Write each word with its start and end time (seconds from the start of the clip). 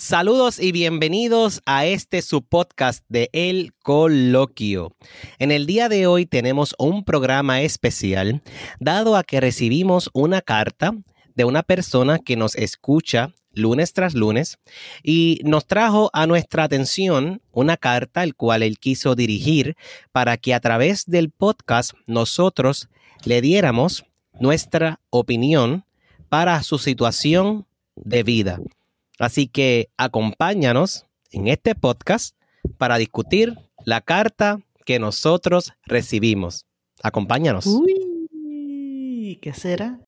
Saludos 0.00 0.60
y 0.60 0.70
bienvenidos 0.70 1.60
a 1.66 1.84
este 1.84 2.22
su 2.22 2.42
podcast 2.42 3.04
de 3.08 3.30
El 3.32 3.74
Coloquio. 3.82 4.94
En 5.40 5.50
el 5.50 5.66
día 5.66 5.88
de 5.88 6.06
hoy 6.06 6.24
tenemos 6.24 6.76
un 6.78 7.04
programa 7.04 7.62
especial 7.62 8.40
dado 8.78 9.16
a 9.16 9.24
que 9.24 9.40
recibimos 9.40 10.08
una 10.12 10.40
carta 10.40 10.94
de 11.34 11.44
una 11.44 11.64
persona 11.64 12.20
que 12.20 12.36
nos 12.36 12.54
escucha 12.54 13.34
lunes 13.52 13.92
tras 13.92 14.14
lunes 14.14 14.60
y 15.02 15.40
nos 15.42 15.66
trajo 15.66 16.10
a 16.12 16.28
nuestra 16.28 16.62
atención 16.62 17.42
una 17.50 17.76
carta 17.76 18.22
el 18.22 18.36
cual 18.36 18.62
él 18.62 18.78
quiso 18.78 19.16
dirigir 19.16 19.76
para 20.12 20.36
que 20.36 20.54
a 20.54 20.60
través 20.60 21.06
del 21.06 21.30
podcast 21.30 21.94
nosotros 22.06 22.88
le 23.24 23.40
diéramos 23.40 24.04
nuestra 24.38 25.00
opinión 25.10 25.84
para 26.28 26.62
su 26.62 26.78
situación 26.78 27.66
de 27.96 28.22
vida. 28.22 28.60
Así 29.18 29.48
que 29.48 29.90
acompáñanos 29.96 31.06
en 31.32 31.48
este 31.48 31.74
podcast 31.74 32.36
para 32.76 32.98
discutir 32.98 33.58
la 33.84 34.00
carta 34.00 34.60
que 34.84 34.98
nosotros 34.98 35.72
recibimos. 35.84 36.66
Acompáñanos. 37.02 37.66
Uy, 37.66 39.38
¿qué 39.42 39.52
será? 39.52 39.98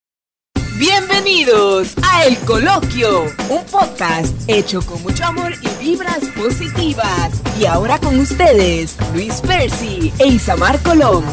Bienvenidos 0.78 1.94
a 2.02 2.24
El 2.24 2.38
Coloquio, 2.38 3.24
un 3.50 3.64
podcast 3.70 4.34
hecho 4.48 4.80
con 4.80 5.02
mucho 5.02 5.24
amor 5.24 5.52
y 5.60 5.84
vibras 5.84 6.24
positivas. 6.28 7.42
Y 7.60 7.66
ahora 7.66 7.98
con 7.98 8.18
ustedes, 8.18 8.96
Luis 9.12 9.40
Percy 9.42 10.12
e 10.18 10.28
Isamar 10.28 10.80
Colón. 10.82 11.24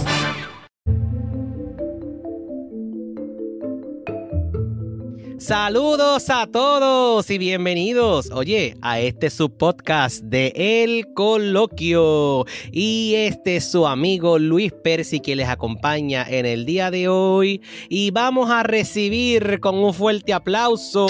Saludos 5.47 6.29
a 6.29 6.45
todos 6.45 7.29
y 7.29 7.37
bienvenidos, 7.37 8.31
oye, 8.31 8.75
a 8.81 8.99
este 8.99 9.29
su 9.29 9.49
podcast 9.49 10.21
de 10.21 10.51
El 10.53 11.13
Coloquio. 11.13 12.43
Y 12.69 13.13
este 13.15 13.55
es 13.55 13.71
su 13.71 13.87
amigo 13.87 14.39
Luis 14.39 14.73
Percy 14.73 15.21
que 15.21 15.37
les 15.37 15.47
acompaña 15.47 16.25
en 16.27 16.45
el 16.45 16.65
día 16.65 16.91
de 16.91 17.07
hoy. 17.07 17.61
Y 17.87 18.11
vamos 18.11 18.51
a 18.51 18.63
recibir 18.63 19.61
con 19.61 19.75
un 19.77 19.93
fuerte 19.93 20.33
aplauso 20.33 21.07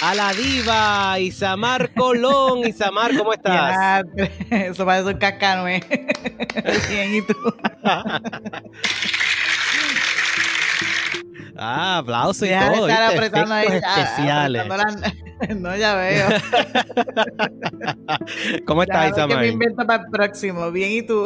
a 0.00 0.14
la 0.14 0.32
diva 0.32 1.20
Isamar 1.20 1.92
Colón. 1.92 2.60
Isamar, 2.66 3.14
¿cómo 3.14 3.34
estás? 3.34 4.04
Eso 4.50 4.86
parece 4.86 5.10
un 5.10 5.18
cacano, 5.18 5.68
¿eh? 5.68 5.82
Bien, 6.88 7.14
¿y 7.14 7.20
tú? 7.26 7.34
Ah, 11.56 11.98
aplausos 11.98 12.46
y 12.46 12.50
Deja 12.50 12.70
de 12.70 12.76
todo. 12.76 12.88
estar 12.88 13.12
apretando 13.14 13.54
ahí. 13.54 13.66
Ya, 13.68 14.02
especiales. 14.02 14.66
la- 14.68 15.14
No, 15.56 15.76
ya 15.76 15.96
veo. 15.96 16.28
¿Cómo 18.66 18.82
estás, 18.82 19.16
veo 19.16 19.26
que 19.28 19.34
me 19.34 19.46
Isamar? 19.46 19.46
invento 19.46 19.86
para 19.86 20.04
el 20.04 20.10
próximo. 20.10 20.70
Bien, 20.70 20.92
¿y 20.92 21.02
tú? 21.02 21.24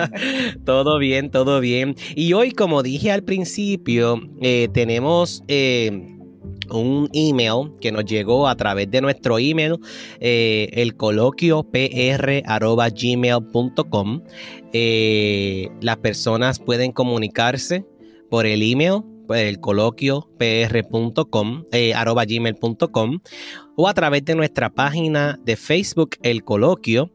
todo 0.66 0.98
bien, 0.98 1.30
todo 1.30 1.60
bien. 1.60 1.94
Y 2.14 2.34
hoy, 2.34 2.52
como 2.52 2.82
dije 2.82 3.10
al 3.10 3.22
principio, 3.24 4.20
eh, 4.42 4.68
tenemos 4.74 5.42
eh, 5.48 6.14
un 6.70 7.08
email 7.14 7.70
que 7.80 7.90
nos 7.90 8.04
llegó 8.04 8.46
a 8.48 8.54
través 8.56 8.90
de 8.90 9.00
nuestro 9.00 9.38
email, 9.38 9.76
eh, 10.20 10.68
el 10.72 10.94
coloquio 10.96 11.64
gmail.com. 12.92 14.22
Eh, 14.72 15.68
las 15.80 15.96
personas 15.96 16.58
pueden 16.58 16.92
comunicarse 16.92 17.84
por 18.30 18.44
el 18.44 18.62
email, 18.62 19.00
el 19.34 19.60
coloquio 19.60 20.28
pr.com, 20.38 21.64
eh, 21.72 21.94
arroba 21.94 22.24
gmail.com 22.24 23.20
o 23.76 23.88
a 23.88 23.94
través 23.94 24.24
de 24.24 24.34
nuestra 24.34 24.70
página 24.70 25.38
de 25.44 25.56
Facebook, 25.56 26.16
el 26.22 26.42
coloquio. 26.42 27.12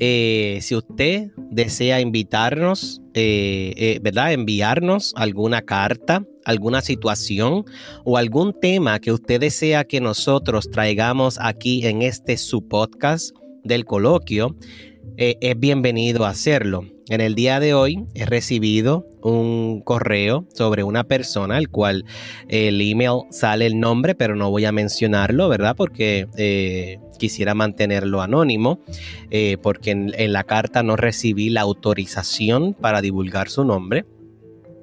Eh, 0.00 0.58
si 0.60 0.74
usted 0.74 1.30
desea 1.36 2.00
invitarnos, 2.00 3.00
eh, 3.14 3.72
eh, 3.76 4.00
¿verdad? 4.02 4.32
Enviarnos 4.32 5.14
alguna 5.16 5.62
carta, 5.62 6.24
alguna 6.44 6.80
situación 6.80 7.64
o 8.04 8.16
algún 8.18 8.58
tema 8.60 8.98
que 8.98 9.12
usted 9.12 9.40
desea 9.40 9.84
que 9.84 10.00
nosotros 10.00 10.68
traigamos 10.70 11.38
aquí 11.40 11.86
en 11.86 12.02
este 12.02 12.36
su 12.36 12.66
podcast 12.66 13.34
del 13.62 13.84
coloquio, 13.84 14.56
eh, 15.16 15.36
es 15.40 15.58
bienvenido 15.58 16.24
a 16.24 16.30
hacerlo. 16.30 16.84
En 17.08 17.20
el 17.20 17.34
día 17.34 17.60
de 17.60 17.74
hoy 17.74 18.04
he 18.14 18.24
recibido 18.24 19.06
un 19.22 19.82
correo 19.82 20.46
sobre 20.54 20.84
una 20.84 21.04
persona, 21.04 21.58
el 21.58 21.68
cual 21.68 22.04
el 22.48 22.80
email 22.80 23.22
sale 23.30 23.66
el 23.66 23.78
nombre, 23.78 24.14
pero 24.14 24.36
no 24.36 24.50
voy 24.50 24.64
a 24.64 24.72
mencionarlo, 24.72 25.48
¿verdad? 25.48 25.76
Porque 25.76 26.28
eh, 26.38 26.98
quisiera 27.18 27.54
mantenerlo 27.54 28.22
anónimo, 28.22 28.80
eh, 29.30 29.58
porque 29.62 29.90
en 29.90 30.32
la 30.32 30.44
carta 30.44 30.82
no 30.82 30.96
recibí 30.96 31.50
la 31.50 31.60
autorización 31.60 32.72
para 32.72 33.02
divulgar 33.02 33.50
su 33.50 33.64
nombre. 33.64 34.06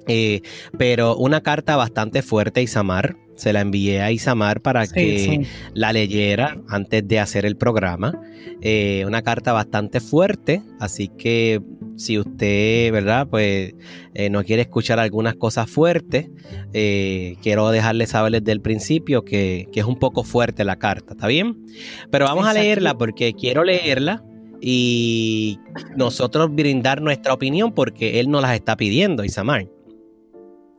Eh, 0.08 0.42
pero 0.78 1.16
una 1.16 1.40
carta 1.42 1.76
bastante 1.76 2.22
fuerte, 2.22 2.62
Isamar. 2.62 3.16
Se 3.34 3.52
la 3.52 3.60
envié 3.60 4.02
a 4.02 4.12
Isamar 4.12 4.60
para 4.60 4.84
Sí, 4.86 4.94
que 4.94 5.18
sí. 5.18 5.40
la 5.74 5.92
leyera 5.92 6.58
antes 6.68 7.06
de 7.08 7.18
hacer 7.18 7.46
el 7.46 7.56
programa. 7.56 8.12
Eh, 8.60 9.04
una 9.06 9.22
carta 9.22 9.52
bastante 9.52 10.00
fuerte, 10.00 10.62
así 10.78 11.08
que 11.08 11.60
si 11.96 12.18
usted, 12.18 12.92
¿verdad? 12.92 13.26
Pues 13.28 13.74
eh, 14.14 14.30
no 14.30 14.44
quiere 14.44 14.62
escuchar 14.62 14.98
algunas 15.00 15.34
cosas 15.34 15.68
fuertes, 15.70 16.28
quiero 16.72 17.70
dejarle 17.70 18.06
saber 18.06 18.32
desde 18.32 18.52
el 18.52 18.60
principio 18.60 19.24
que, 19.24 19.66
que 19.72 19.80
es 19.80 19.86
un 19.86 19.98
poco 19.98 20.24
fuerte 20.24 20.64
la 20.64 20.76
carta, 20.76 21.14
¿está 21.14 21.26
bien? 21.26 21.64
Pero 22.10 22.26
vamos 22.26 22.46
a 22.46 22.52
leerla 22.54 22.94
porque 22.94 23.32
quiero 23.34 23.64
leerla 23.64 24.22
y 24.60 25.58
nosotros 25.96 26.54
brindar 26.54 27.02
nuestra 27.02 27.34
opinión 27.34 27.72
porque 27.72 28.20
él 28.20 28.30
nos 28.30 28.42
las 28.42 28.54
está 28.54 28.76
pidiendo, 28.76 29.24
Isamar. 29.24 29.66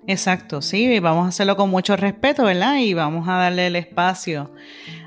Exacto, 0.08 0.62
sí, 0.62 1.00
vamos 1.00 1.26
a 1.26 1.30
hacerlo 1.30 1.56
con 1.56 1.70
mucho 1.70 1.96
respeto, 1.96 2.44
¿verdad? 2.44 2.78
Y 2.78 2.94
vamos 2.94 3.28
a 3.28 3.34
darle 3.34 3.68
el 3.68 3.76
espacio 3.76 4.52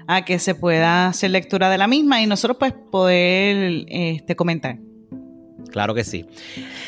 a 0.07 0.25
que 0.25 0.39
se 0.39 0.55
pueda 0.55 1.09
hacer 1.09 1.33
lectura 1.33 1.69
de 1.69 1.79
la 1.79 1.87
misma 1.87 2.23
y 2.23 2.27
nosotros 2.27 2.57
pues 2.59 2.73
poder 2.91 3.85
este, 3.89 4.37
comentar. 4.37 4.79
Claro 5.71 5.95
que 5.95 6.05
sí. 6.05 6.25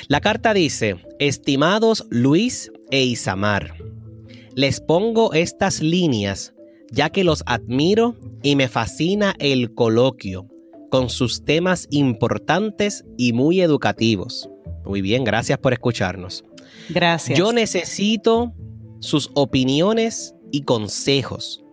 La 0.07 0.21
carta 0.21 0.55
dice, 0.55 0.97
estimados 1.19 2.07
Luis 2.11 2.73
e 2.91 3.03
Isamar, 3.03 3.75
les 4.55 4.81
pongo 4.81 5.35
estas 5.35 5.83
líneas 5.83 6.55
ya 6.91 7.11
que 7.11 7.25
los 7.25 7.43
admiro 7.47 8.17
y 8.43 8.57
me 8.57 8.69
fascina 8.69 9.35
el 9.39 9.75
coloquio 9.75 10.49
con 10.91 11.11
sus 11.11 11.45
temas 11.45 11.87
importantes 11.91 13.05
y 13.19 13.35
muy 13.35 13.61
educativos. 13.61 14.49
Muy 14.85 15.03
bien, 15.03 15.25
gracias 15.25 15.59
por 15.59 15.75
escucharnos. 15.75 16.48
Gracias. 16.89 17.39
Yo 17.39 17.53
necesito 17.53 18.53
sus 19.01 19.31
opiniones 19.35 20.35
y 20.51 20.63
consejos. 20.63 21.65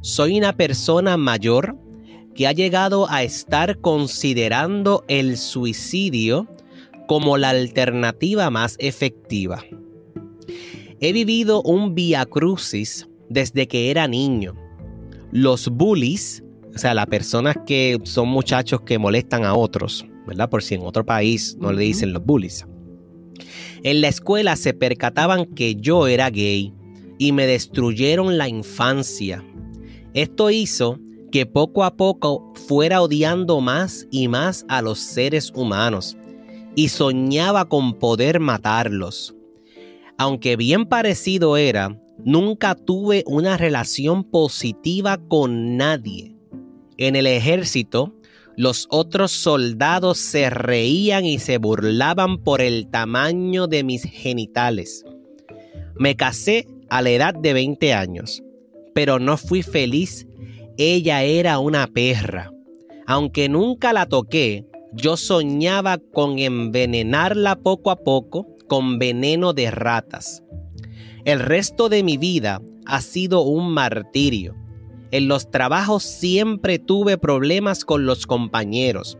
Soy 0.00 0.38
una 0.38 0.56
persona 0.56 1.16
mayor 1.16 1.76
que 2.34 2.46
ha 2.46 2.52
llegado 2.52 3.08
a 3.10 3.22
estar 3.22 3.80
considerando 3.80 5.04
el 5.08 5.36
suicidio 5.36 6.48
como 7.06 7.36
la 7.36 7.50
alternativa 7.50 8.50
más 8.50 8.76
efectiva. 8.78 9.62
He 11.00 11.12
vivido 11.12 11.62
un 11.62 11.94
via 11.94 12.24
crucis 12.24 13.08
desde 13.28 13.66
que 13.66 13.90
era 13.90 14.06
niño. 14.08 14.54
Los 15.30 15.68
bullies, 15.68 16.42
o 16.74 16.78
sea, 16.78 16.94
las 16.94 17.06
personas 17.06 17.56
que 17.66 17.98
son 18.04 18.28
muchachos 18.28 18.82
que 18.82 18.98
molestan 18.98 19.44
a 19.44 19.54
otros, 19.54 20.06
¿verdad? 20.26 20.48
Por 20.48 20.62
si 20.62 20.74
en 20.74 20.82
otro 20.82 21.04
país 21.04 21.56
no 21.60 21.72
le 21.72 21.82
dicen 21.82 22.12
los 22.12 22.24
bullies. 22.24 22.66
En 23.82 24.00
la 24.00 24.08
escuela 24.08 24.56
se 24.56 24.74
percataban 24.74 25.46
que 25.46 25.76
yo 25.76 26.06
era 26.06 26.30
gay 26.30 26.72
y 27.18 27.32
me 27.32 27.46
destruyeron 27.46 28.38
la 28.38 28.48
infancia. 28.48 29.44
Esto 30.14 30.50
hizo 30.50 30.98
que 31.30 31.46
poco 31.46 31.84
a 31.84 31.96
poco 31.96 32.52
fuera 32.68 33.00
odiando 33.00 33.60
más 33.60 34.06
y 34.10 34.28
más 34.28 34.64
a 34.68 34.82
los 34.82 34.98
seres 34.98 35.52
humanos 35.54 36.16
y 36.74 36.88
soñaba 36.88 37.68
con 37.68 37.98
poder 37.98 38.40
matarlos. 38.40 39.34
Aunque 40.18 40.56
bien 40.56 40.86
parecido 40.86 41.56
era, 41.56 41.98
nunca 42.24 42.74
tuve 42.74 43.24
una 43.26 43.56
relación 43.56 44.24
positiva 44.24 45.18
con 45.28 45.76
nadie. 45.76 46.36
En 46.98 47.16
el 47.16 47.26
ejército, 47.26 48.14
los 48.56 48.86
otros 48.90 49.32
soldados 49.32 50.18
se 50.18 50.50
reían 50.50 51.24
y 51.24 51.38
se 51.38 51.58
burlaban 51.58 52.38
por 52.38 52.60
el 52.60 52.88
tamaño 52.88 53.66
de 53.66 53.82
mis 53.84 54.02
genitales. 54.02 55.04
Me 55.96 56.16
casé 56.16 56.66
a 56.90 57.02
la 57.02 57.10
edad 57.10 57.34
de 57.34 57.52
20 57.52 57.94
años, 57.94 58.42
pero 58.94 59.18
no 59.18 59.36
fui 59.36 59.62
feliz. 59.62 60.26
Ella 60.76 61.22
era 61.22 61.58
una 61.58 61.86
perra. 61.86 62.50
Aunque 63.06 63.48
nunca 63.48 63.92
la 63.92 64.06
toqué, 64.06 64.66
yo 64.92 65.16
soñaba 65.16 65.98
con 65.98 66.38
envenenarla 66.38 67.56
poco 67.56 67.90
a 67.90 67.96
poco 67.96 68.46
con 68.68 68.98
veneno 68.98 69.52
de 69.52 69.70
ratas. 69.70 70.42
El 71.24 71.40
resto 71.40 71.88
de 71.88 72.02
mi 72.02 72.16
vida 72.16 72.60
ha 72.84 73.00
sido 73.00 73.42
un 73.42 73.72
martirio. 73.72 74.54
En 75.12 75.28
los 75.28 75.50
trabajos 75.50 76.04
siempre 76.04 76.78
tuve 76.78 77.18
problemas 77.18 77.84
con 77.84 78.06
los 78.06 78.26
compañeros. 78.26 79.18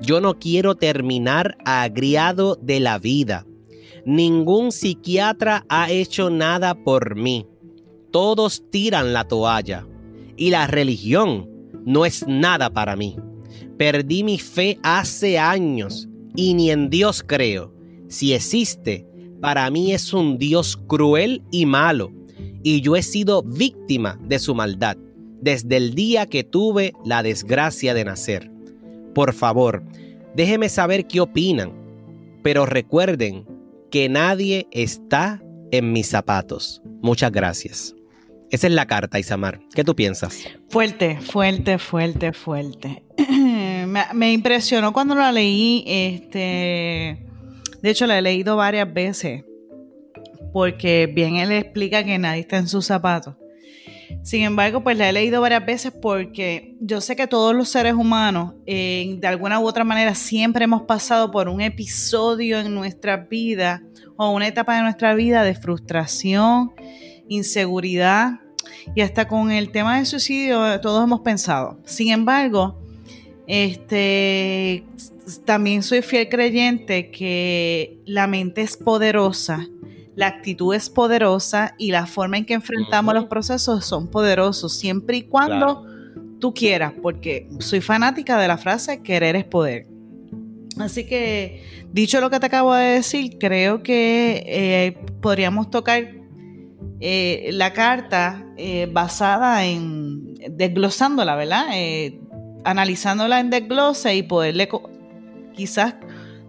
Yo 0.00 0.22
no 0.22 0.38
quiero 0.38 0.76
terminar 0.76 1.58
agriado 1.66 2.56
de 2.56 2.80
la 2.80 2.98
vida. 2.98 3.46
Ningún 4.06 4.72
psiquiatra 4.72 5.66
ha 5.68 5.90
hecho 5.90 6.30
nada 6.30 6.74
por 6.74 7.16
mí. 7.16 7.46
Todos 8.10 8.62
tiran 8.70 9.12
la 9.12 9.28
toalla. 9.28 9.86
Y 10.38 10.48
la 10.48 10.66
religión 10.66 11.50
no 11.84 12.06
es 12.06 12.26
nada 12.26 12.70
para 12.70 12.96
mí. 12.96 13.16
Perdí 13.76 14.24
mi 14.24 14.38
fe 14.38 14.78
hace 14.82 15.38
años 15.38 16.08
y 16.34 16.54
ni 16.54 16.70
en 16.70 16.88
Dios 16.88 17.22
creo. 17.22 17.74
Si 18.08 18.32
existe, 18.32 19.06
para 19.42 19.70
mí 19.70 19.92
es 19.92 20.14
un 20.14 20.38
Dios 20.38 20.78
cruel 20.86 21.42
y 21.50 21.66
malo. 21.66 22.10
Y 22.62 22.80
yo 22.80 22.96
he 22.96 23.02
sido 23.02 23.42
víctima 23.42 24.18
de 24.22 24.38
su 24.38 24.54
maldad 24.54 24.96
desde 25.46 25.76
el 25.76 25.94
día 25.94 26.26
que 26.26 26.42
tuve 26.42 26.92
la 27.04 27.22
desgracia 27.22 27.94
de 27.94 28.04
nacer. 28.04 28.50
Por 29.14 29.32
favor, 29.32 29.84
déjenme 30.34 30.68
saber 30.68 31.06
qué 31.06 31.20
opinan, 31.20 31.72
pero 32.42 32.66
recuerden 32.66 33.46
que 33.92 34.08
nadie 34.08 34.66
está 34.72 35.40
en 35.70 35.92
mis 35.92 36.08
zapatos. 36.08 36.82
Muchas 37.00 37.30
gracias. 37.30 37.94
Esa 38.50 38.66
es 38.66 38.72
la 38.72 38.86
carta, 38.86 39.20
Isamar. 39.20 39.60
¿Qué 39.72 39.84
tú 39.84 39.94
piensas? 39.94 40.48
Fuerte, 40.68 41.20
fuerte, 41.20 41.78
fuerte, 41.78 42.32
fuerte. 42.32 43.04
me, 44.14 44.32
impresionó 44.32 44.92
cuando 44.92 45.14
la 45.14 45.30
leí. 45.30 45.84
Este, 45.86 47.24
de 47.82 47.90
hecho, 47.90 48.08
la 48.08 48.18
he 48.18 48.22
leído 48.22 48.56
varias 48.56 48.92
veces. 48.92 49.44
Porque 50.52 51.06
bien 51.06 51.36
él 51.36 51.52
explica 51.52 52.02
que 52.02 52.18
nadie 52.18 52.40
está 52.40 52.56
en 52.56 52.66
sus 52.66 52.86
zapatos. 52.86 53.36
Sin 54.22 54.42
embargo, 54.42 54.82
pues 54.82 54.96
la 54.96 55.08
he 55.08 55.12
leído 55.12 55.40
varias 55.40 55.64
veces 55.64 55.92
porque 55.92 56.74
yo 56.80 57.00
sé 57.00 57.16
que 57.16 57.26
todos 57.26 57.54
los 57.54 57.68
seres 57.68 57.94
humanos, 57.94 58.54
de 58.66 59.20
alguna 59.24 59.60
u 59.60 59.66
otra 59.66 59.84
manera, 59.84 60.14
siempre 60.14 60.64
hemos 60.64 60.82
pasado 60.82 61.30
por 61.30 61.48
un 61.48 61.60
episodio 61.60 62.60
en 62.60 62.74
nuestra 62.74 63.16
vida 63.16 63.82
o 64.16 64.30
una 64.30 64.48
etapa 64.48 64.76
de 64.76 64.82
nuestra 64.82 65.14
vida 65.14 65.42
de 65.42 65.54
frustración, 65.54 66.72
inseguridad 67.28 68.40
y 68.94 69.00
hasta 69.00 69.28
con 69.28 69.50
el 69.50 69.70
tema 69.70 69.96
del 69.96 70.06
suicidio 70.06 70.80
todos 70.80 71.04
hemos 71.04 71.20
pensado. 71.20 71.78
Sin 71.84 72.12
embargo, 72.12 72.80
este, 73.46 74.84
también 75.44 75.82
soy 75.82 76.02
fiel 76.02 76.28
creyente 76.28 77.10
que 77.10 77.98
la 78.06 78.26
mente 78.26 78.62
es 78.62 78.76
poderosa 78.76 79.68
la 80.16 80.28
actitud 80.28 80.74
es 80.74 80.88
poderosa 80.88 81.74
y 81.78 81.92
la 81.92 82.06
forma 82.06 82.38
en 82.38 82.46
que 82.46 82.54
enfrentamos 82.54 83.14
los 83.14 83.26
procesos 83.26 83.84
son 83.84 84.08
poderosos, 84.08 84.76
siempre 84.76 85.18
y 85.18 85.22
cuando 85.22 85.86
tú 86.40 86.54
quieras, 86.54 86.94
porque 87.02 87.48
soy 87.60 87.82
fanática 87.82 88.38
de 88.38 88.48
la 88.48 88.56
frase 88.56 89.02
querer 89.02 89.36
es 89.36 89.44
poder. 89.44 89.86
Así 90.78 91.06
que, 91.06 91.62
dicho 91.92 92.20
lo 92.20 92.30
que 92.30 92.40
te 92.40 92.46
acabo 92.46 92.74
de 92.74 92.86
decir, 92.86 93.36
creo 93.38 93.82
que 93.82 94.42
eh, 94.46 94.98
podríamos 95.20 95.70
tocar 95.70 96.14
eh, 97.00 97.50
la 97.52 97.74
carta 97.74 98.44
eh, 98.56 98.88
basada 98.90 99.64
en 99.66 100.34
desglosándola, 100.50 101.36
¿verdad? 101.36 101.66
analizándola 102.64 103.38
en 103.38 103.50
desglose 103.50 104.16
y 104.16 104.22
poderle 104.22 104.68
quizás 105.54 105.94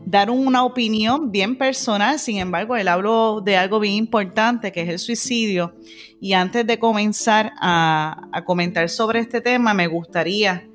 dar 0.09 0.29
una 0.29 0.63
opinión 0.63 1.31
bien 1.31 1.57
personal, 1.57 2.17
sin 2.17 2.37
embargo, 2.37 2.77
él 2.77 2.87
habló 2.87 3.41
de 3.41 3.57
algo 3.57 3.77
bien 3.81 3.95
importante, 3.95 4.71
que 4.71 4.83
es 4.83 4.89
el 4.89 4.99
suicidio. 4.99 5.75
Y 6.21 6.31
antes 6.31 6.65
de 6.65 6.79
comenzar 6.79 7.51
a, 7.59 8.41
comentar 8.45 8.87
sobre 8.87 9.19
este 9.19 9.41
tema, 9.41 9.73
me 9.73 9.87
gustaría 9.87 10.65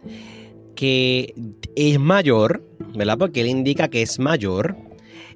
que 0.78 1.34
es 1.76 2.00
mayor, 2.00 2.64
¿verdad? 2.96 3.18
Porque 3.18 3.42
él 3.42 3.48
indica 3.48 3.90
que 3.90 4.04
es 4.04 4.20
mayor, 4.20 4.78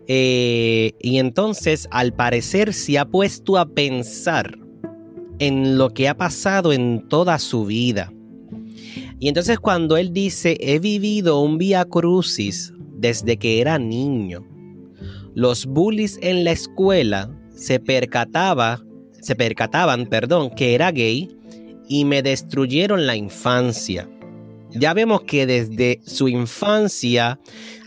eh, 0.08 0.94
y 1.02 1.18
entonces, 1.18 1.88
al 1.92 2.14
parecer, 2.14 2.74
se 2.74 3.00
ha 3.00 3.06
puesto 3.06 3.58
a 3.58 3.66
pensar 3.66 4.58
en 5.40 5.78
lo 5.78 5.90
que 5.90 6.08
ha 6.08 6.16
pasado 6.16 6.72
en 6.72 7.08
toda 7.10 7.40
su 7.40 7.66
vida. 7.66 8.14
Y 9.20 9.28
entonces 9.28 9.60
cuando 9.60 9.98
él 9.98 10.14
dice, 10.14 10.58
he 10.60 10.80
vivido 10.80 11.42
un 11.42 11.58
vía 11.58 11.86
crucis 11.86 12.74
desde 12.98 13.38
que 13.38 13.60
era 13.60 13.80
niño, 13.80 14.46
los 15.34 15.66
bullies 15.66 16.20
en 16.22 16.44
la 16.44 16.52
escuela 16.52 17.36
se 17.56 17.80
percataba, 17.80 18.84
se 19.20 19.36
percataban, 19.36 20.06
perdón, 20.06 20.52
que 20.52 20.76
era 20.76 20.92
gay 20.92 21.30
y 21.88 22.06
me 22.06 22.22
destruyeron 22.22 23.08
la 23.08 23.16
infancia. 23.16 24.10
Ya 24.74 24.94
vemos 24.94 25.22
que 25.22 25.46
desde 25.46 26.02
su 26.06 26.28
infancia 26.28 27.40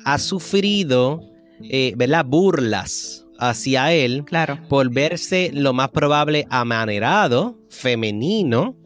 ha 0.04 0.18
sufrido 0.18 1.20
eh, 1.62 1.94
burlas 2.26 3.26
hacia 3.38 3.92
él 3.92 4.24
claro. 4.24 4.58
por 4.68 4.92
verse 4.92 5.50
lo 5.52 5.72
más 5.72 5.90
probable 5.90 6.46
amanerado, 6.50 7.58
femenino, 7.68 8.76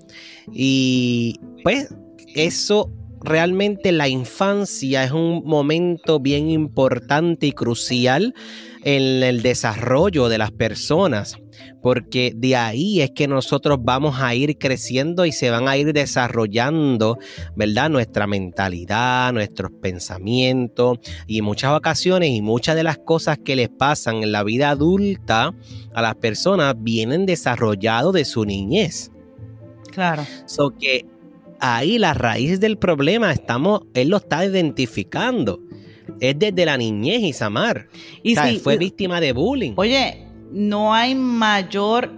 y 0.53 1.39
pues 1.63 1.95
eso 2.35 2.91
realmente 3.21 3.93
la 3.93 4.09
infancia 4.09 5.05
es 5.05 5.11
un 5.11 5.43
momento 5.45 6.21
bien 6.21 6.51
importante 6.51 7.47
y 7.47 7.53
crucial 7.53 8.35
en 8.85 9.23
el 9.23 9.43
desarrollo 9.43 10.29
de 10.29 10.39
las 10.39 10.51
personas, 10.51 11.37
porque 11.83 12.33
de 12.35 12.57
ahí 12.57 13.01
es 13.01 13.11
que 13.11 13.29
nosotros 13.29 13.79
vamos 13.81 14.21
a 14.21 14.35
ir 14.35 14.59
creciendo 14.59 15.25
y 15.27 15.33
se 15.33 15.51
van 15.51 15.69
a 15.69 15.77
ir 15.77 15.93
desarrollando, 15.93 17.19
¿verdad? 17.57 17.91
Nuestra 17.91 18.27
mentalidad, 18.27 19.33
nuestros 19.33 19.73
pensamientos 19.81 20.99
y 21.27 21.43
muchas 21.43 21.77
ocasiones 21.77 22.31
y 22.31 22.43
muchas 22.43 22.77
de 22.77 22.85
las 22.85 22.99
cosas 22.99 23.39
que 23.45 23.57
les 23.57 23.69
pasan 23.69 24.23
en 24.23 24.33
la 24.33 24.45
vida 24.45 24.71
adulta 24.71 25.55
a 25.95 26.03
las 26.03 26.15
personas 26.17 26.75
vienen 26.79 27.27
desarrollados 27.27 28.13
de 28.13 28.25
su 28.25 28.45
niñez. 28.45 29.11
Claro. 29.93 30.25
So 30.47 30.71
que 30.71 31.07
ahí 31.61 31.99
la 31.99 32.15
raíz 32.15 32.61
del 32.61 32.79
problema 32.79 33.33
estamos, 33.33 33.83
él 33.95 34.09
lo 34.09 34.19
está 34.19 34.45
identificando. 34.45 35.61
Es 36.21 36.39
desde 36.39 36.65
la 36.67 36.77
niñez, 36.77 37.21
Isamar. 37.23 37.89
Y 38.23 38.33
o 38.33 38.35
sea, 38.35 38.51
si- 38.51 38.59
fue 38.59 38.77
víctima 38.77 39.21
de 39.21 39.33
bullying. 39.33 39.73
Oye, 39.77 40.27
no 40.51 40.95
hay 40.95 41.15
mayor 41.15 42.13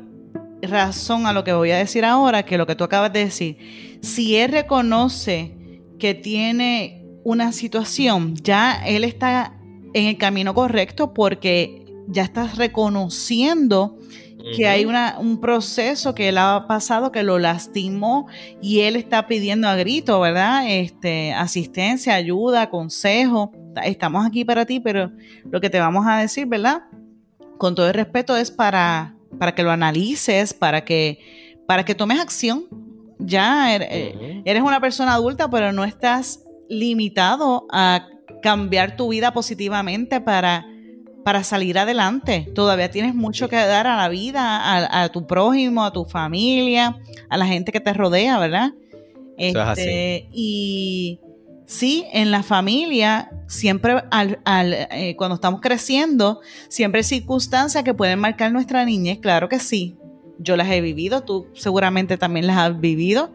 razón 0.63 1.27
a 1.27 1.33
lo 1.33 1.43
que 1.45 1.53
voy 1.53 1.71
a 1.71 1.79
decir 1.79 2.05
ahora 2.05 2.45
que 2.45 2.59
lo 2.59 2.67
que 2.67 2.75
tú 2.75 2.85
acabas 2.85 3.13
de 3.13 3.25
decir. 3.25 3.99
Si 4.03 4.37
él 4.37 4.53
reconoce 4.53 5.55
que 5.99 6.15
tiene 6.15 7.05
una 7.25 7.53
situación, 7.53 8.35
ya 8.37 8.83
él 8.87 9.05
está 9.05 9.57
en 9.95 10.07
el 10.07 10.17
camino 10.19 10.55
correcto 10.55 11.13
porque 11.15 11.85
ya 12.09 12.23
estás 12.23 12.57
reconociendo 12.57 13.99
que 14.57 14.67
hay 14.67 14.87
una, 14.87 15.17
un 15.19 15.39
proceso 15.39 16.15
que 16.15 16.31
él 16.31 16.39
ha 16.39 16.65
pasado 16.67 17.13
que 17.13 17.23
lo 17.23 17.39
lastimó 17.39 18.27
y 18.63 18.81
él 18.81 18.97
está 18.97 19.27
pidiendo 19.27 19.69
a 19.69 19.77
grito, 19.77 20.19
¿verdad? 20.21 20.65
Este, 20.67 21.33
asistencia, 21.35 22.15
ayuda, 22.15 22.71
consejo. 22.71 23.53
Estamos 23.85 24.27
aquí 24.27 24.45
para 24.45 24.65
ti, 24.67 24.81
pero 24.81 25.11
lo 25.51 25.61
que 25.61 25.71
te 25.71 25.79
vamos 25.79 26.07
a 26.07 26.19
decir, 26.19 26.47
¿verdad? 26.47 26.83
Con 27.59 27.75
todo 27.75 27.89
el 27.89 27.95
respeto 27.95 28.37
es 28.37 28.51
para, 28.51 29.15
para 29.39 29.55
que 29.55 29.63
lo 29.63 29.71
analices, 29.71 30.55
para 30.55 30.85
que, 30.85 31.19
para 31.67 31.85
que 31.85 31.95
tomes 31.95 32.19
acción. 32.21 32.65
Ya 33.19 33.75
er- 33.77 33.87
eh, 33.91 34.43
eres 34.45 34.63
una 34.63 34.81
persona 34.81 35.15
adulta, 35.15 35.49
pero 35.51 35.73
no 35.73 35.85
estás 35.85 36.43
limitado 36.69 37.67
a 37.71 38.07
cambiar 38.43 38.97
tu 38.97 39.09
vida 39.11 39.33
positivamente 39.33 40.21
para, 40.21 40.65
para 41.25 41.45
salir 41.45 41.79
adelante. 41.79 42.51
Todavía 42.55 42.91
tienes 42.91 43.15
mucho 43.15 43.49
que 43.49 43.57
dar 43.57 43.87
a 43.87 43.97
la 43.97 44.09
vida, 44.09 44.41
a, 44.59 45.03
a 45.03 45.09
tu 45.11 45.27
prójimo, 45.27 45.85
a 45.85 45.93
tu 45.93 46.07
familia, 46.07 46.97
a 47.29 47.37
la 47.37 47.47
gente 47.47 47.73
que 47.73 47.81
te 47.81 47.93
rodea, 47.93 48.39
¿verdad? 48.39 48.73
Eso 49.37 49.61
es 49.61 49.67
así. 49.69 49.81
Este, 49.83 50.29
Y 50.33 51.21
sí, 51.71 52.05
en 52.13 52.33
la 52.33 52.43
familia, 52.43 53.31
siempre 53.47 54.03
al, 54.11 54.41
eh, 54.45 55.15
cuando 55.17 55.37
estamos 55.37 55.61
creciendo, 55.61 56.41
siempre 56.69 56.99
hay 56.99 57.05
circunstancias 57.05 57.85
que 57.85 57.95
pueden 57.95 58.19
marcar 58.19 58.51
nuestra 58.53 58.85
niñez, 58.85 59.21
claro 59.21 59.49
que 59.49 59.61
sí. 59.61 59.97
Yo 60.39 60.57
las 60.57 60.69
he 60.69 60.81
vivido, 60.81 61.23
tú 61.23 61.47
seguramente 61.55 62.19
también 62.19 62.49
las 62.49 62.59
has 62.59 62.81
vivido. 62.81 63.31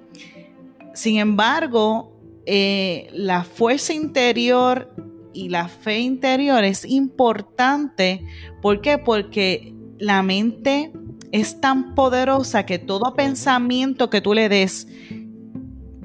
Sin 0.94 1.18
embargo, 1.18 2.12
eh, 2.46 3.08
la 3.14 3.46
fuerza 3.46 3.94
interior 3.94 4.94
y 5.34 5.48
la 5.48 5.70
fe 5.70 6.00
interior 6.00 6.64
es 6.66 6.84
importante. 6.84 8.26
¿Por 8.62 8.82
qué? 8.82 8.98
Porque 8.98 9.74
la 9.98 10.24
mente 10.24 10.92
es 11.32 11.62
tan 11.62 11.96
poderosa 11.96 12.66
que 12.66 12.80
todo 12.80 13.14
pensamiento 13.14 14.10
que 14.10 14.20
tú 14.20 14.34
le 14.34 14.50
des 14.50 14.88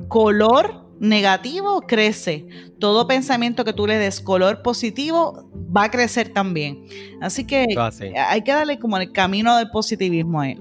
color 0.07 0.90
negativo 1.01 1.81
crece. 1.81 2.47
Todo 2.79 3.09
pensamiento 3.09 3.65
que 3.65 3.73
tú 3.73 3.87
le 3.87 3.99
des 3.99 4.21
color 4.21 4.63
positivo 4.63 5.51
va 5.77 5.85
a 5.85 5.91
crecer 5.91 6.29
también. 6.29 6.85
Así 7.21 7.45
que 7.45 7.67
así. 7.77 8.13
hay 8.15 8.43
que 8.43 8.53
darle 8.53 8.79
como 8.79 8.99
el 8.99 9.11
camino 9.11 9.57
del 9.57 9.71
positivismo 9.71 10.41
a 10.41 10.51
él. 10.51 10.59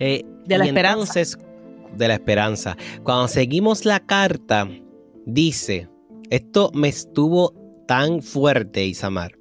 Eh, 0.00 0.24
De 0.46 0.58
la 0.58 0.64
y 0.64 0.68
esperanza. 0.68 1.20
Entonces, 1.20 1.38
de 1.96 2.08
la 2.08 2.14
esperanza. 2.14 2.76
Cuando 3.04 3.28
seguimos 3.28 3.84
la 3.84 4.00
carta, 4.00 4.68
dice, 5.26 5.88
esto 6.30 6.70
me 6.74 6.88
estuvo 6.88 7.54
tan 7.86 8.22
fuerte, 8.22 8.84
Isamar. 8.84 9.32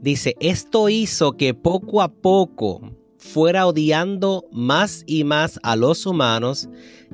Dice, 0.00 0.36
esto 0.40 0.88
hizo 0.88 1.32
que 1.36 1.54
poco 1.54 2.00
a 2.00 2.08
poco 2.08 2.80
fuera 3.18 3.66
odiando 3.66 4.46
más 4.52 5.02
y 5.06 5.24
más 5.24 5.58
a 5.62 5.76
los 5.76 6.04
humanos 6.04 6.68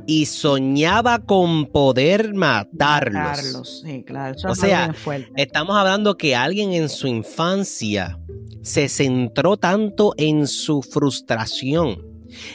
y 0.06 0.26
soñaba 0.26 1.18
con 1.20 1.66
poder 1.66 2.34
matarlos. 2.34 3.12
Carlos, 3.12 3.82
sí, 3.84 4.02
claro. 4.04 4.36
Eso 4.36 4.48
O 4.48 4.54
sea. 4.54 4.94
Estamos 5.36 5.76
hablando 5.76 6.16
que 6.16 6.34
alguien 6.34 6.72
en 6.72 6.88
su 6.88 7.06
infancia 7.06 8.18
se 8.62 8.88
centró 8.88 9.56
tanto 9.56 10.12
en 10.16 10.46
su 10.46 10.82
frustración, 10.82 12.04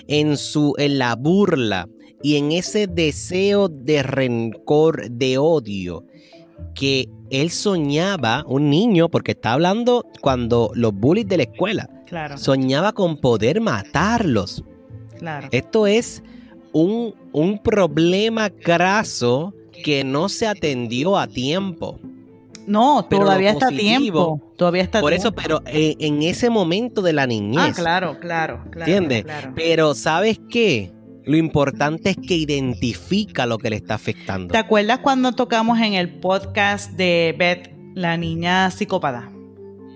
en 0.08 0.38
su 0.38 0.74
en 0.78 1.00
la 1.00 1.16
burla 1.16 1.88
y 2.22 2.38
en 2.38 2.52
ese 2.52 2.88
deseo 2.88 3.68
de 3.70 4.04
rencor, 4.04 5.10
de 5.10 5.38
odio 5.38 6.06
que 6.74 7.10
él 7.30 7.50
soñaba, 7.52 8.44
un 8.48 8.70
niño, 8.70 9.10
porque 9.10 9.32
está 9.32 9.54
hablando 9.54 10.06
cuando 10.22 10.72
los 10.76 10.94
bullies 10.94 11.28
de 11.28 11.38
la 11.38 11.44
escuela, 11.44 11.90
Claro, 12.06 12.38
soñaba 12.38 12.94
con 12.94 13.18
poder 13.18 13.62
matarlos. 13.62 14.64
claro. 15.18 15.48
Esto 15.52 15.88
es 15.88 16.22
un, 16.76 17.16
un 17.32 17.58
problema 17.60 18.50
graso 18.50 19.54
que 19.84 20.04
no 20.04 20.28
se 20.28 20.46
atendió 20.46 21.18
a 21.18 21.26
tiempo. 21.28 22.00
No, 22.68 23.08
pero 23.10 23.22
todavía 23.24 23.52
está 23.52 23.68
positivo- 23.68 23.80
tiempo. 24.02 24.42
Todavía 24.58 24.82
está 24.84 25.00
Por 25.00 25.14
eso, 25.14 25.32
tiempo. 25.32 25.42
pero 25.42 25.62
en, 25.74 25.96
en 26.00 26.24
ese 26.24 26.50
momento 26.50 27.02
de 27.02 27.14
la 27.14 27.28
niñez. 27.28 27.62
Ah, 27.62 27.72
claro, 27.74 28.20
claro, 28.20 28.62
claro. 28.72 28.92
¿Entiendes? 28.92 29.24
claro. 29.24 29.54
Pero 29.56 29.94
¿sabes 29.94 30.40
qué? 30.50 30.92
Lo 31.24 31.38
importante 31.38 32.10
es 32.10 32.18
que 32.18 32.36
identifica 32.36 33.46
lo 33.46 33.58
que 33.58 33.70
le 33.70 33.78
está 33.78 33.94
afectando. 33.96 34.52
¿Te 34.52 34.58
acuerdas 34.58 35.00
cuando 35.00 35.32
tocamos 35.32 35.80
en 35.80 35.94
el 35.94 36.20
podcast 36.20 36.92
de 36.92 37.34
Beth, 37.38 37.72
la 37.96 38.18
niña 38.18 38.70
psicópata? 38.70 39.32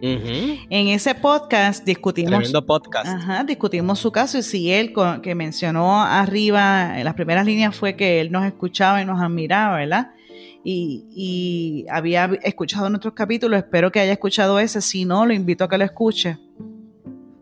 En 0.02 0.88
ese 0.88 1.16
podcast 1.16 1.84
discutimos, 1.86 2.32
Tremendo 2.32 2.66
podcast. 2.66 3.08
ajá, 3.08 3.44
discutimos 3.44 4.00
su 4.00 4.12
caso 4.12 4.38
y 4.38 4.44
si 4.44 4.72
él, 4.72 4.94
que 5.22 5.36
mencionó 5.36 6.02
arriba, 6.02 6.98
en 7.00 7.06
las 7.06 7.14
primeras 7.14 7.46
líneas 7.46 7.76
fue 7.76 7.96
que 7.96 8.22
él 8.22 8.32
nos 8.32 8.46
escuchaba 8.46 9.02
y 9.02 9.06
nos 9.06 9.22
admiraba, 9.22 9.78
¿verdad? 9.78 10.12
Y, 10.64 11.06
y 11.12 11.86
había 11.90 12.30
escuchado 12.44 12.90
nuestros 12.90 13.14
capítulos, 13.14 13.58
espero 13.58 13.92
que 13.92 14.00
haya 14.00 14.14
escuchado 14.14 14.60
ese, 14.60 14.82
si 14.82 15.06
no, 15.06 15.26
lo 15.26 15.34
invito 15.34 15.64
a 15.64 15.70
que 15.70 15.78
lo 15.78 15.86
escuche. 15.86 16.38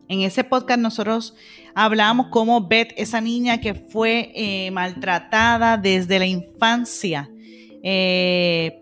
En 0.09 0.21
ese 0.21 0.43
podcast 0.43 0.79
nosotros 0.79 1.35
hablamos 1.75 2.27
cómo 2.27 2.65
Beth, 2.65 2.93
esa 2.95 3.19
niña 3.19 3.59
que 3.59 3.73
fue 3.73 4.31
eh, 4.35 4.71
maltratada 4.71 5.77
desde 5.77 6.17
la 6.17 6.25
infancia, 6.25 7.29
eh, 7.83 8.81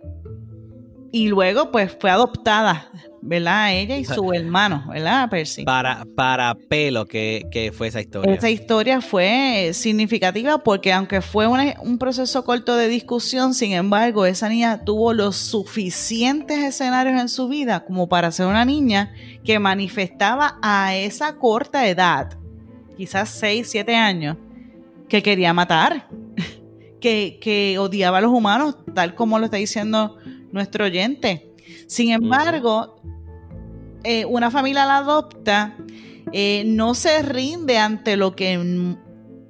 y 1.15 1.29
luego 1.29 1.71
pues 1.71 1.95
fue 1.97 2.09
adoptada, 2.09 2.91
¿verdad? 3.21 3.73
Ella 3.73 3.95
y 3.95 4.03
su 4.03 4.33
hermano, 4.33 4.83
¿verdad, 4.89 5.29
Percy? 5.29 5.63
Para, 5.63 6.03
para 6.13 6.55
pelo 6.55 7.05
que, 7.05 7.45
que 7.51 7.71
fue 7.71 7.87
esa 7.87 8.01
historia. 8.01 8.33
Esa 8.33 8.49
historia 8.49 8.99
fue 8.99 9.69
significativa 9.73 10.57
porque 10.57 10.91
aunque 10.91 11.21
fue 11.21 11.47
una- 11.47 11.75
un 11.81 11.97
proceso 11.99 12.43
corto 12.43 12.75
de 12.75 12.89
discusión, 12.89 13.53
sin 13.53 13.71
embargo, 13.71 14.25
esa 14.25 14.49
niña 14.49 14.83
tuvo 14.83 15.13
los 15.13 15.37
suficientes 15.37 16.57
escenarios 16.61 17.21
en 17.21 17.29
su 17.29 17.47
vida 17.47 17.85
como 17.85 18.09
para 18.09 18.29
ser 18.31 18.47
una 18.47 18.65
niña 18.65 19.13
que 19.45 19.57
manifestaba 19.57 20.59
a 20.61 20.97
esa 20.97 21.37
corta 21.37 21.87
edad, 21.87 22.37
quizás 22.97 23.29
6, 23.29 23.65
7 23.69 23.95
años, 23.95 24.35
que 25.07 25.23
quería 25.23 25.53
matar, 25.53 26.09
que, 26.99 27.37
que 27.41 27.77
odiaba 27.79 28.17
a 28.17 28.21
los 28.21 28.31
humanos, 28.33 28.75
tal 28.93 29.15
como 29.15 29.39
lo 29.39 29.45
está 29.45 29.55
diciendo 29.55 30.17
nuestro 30.55 30.85
oyente. 30.85 31.53
Sin 31.85 32.11
embargo, 32.11 32.95
eh, 34.03 34.23
una 34.25 34.49
familia 34.49 34.85
la 34.85 34.97
adopta, 34.97 35.75
eh, 36.31 36.63
no 36.65 36.95
se 36.95 37.21
rinde 37.21 37.77
ante 37.77 38.15
lo 38.15 38.35
que 38.35 38.97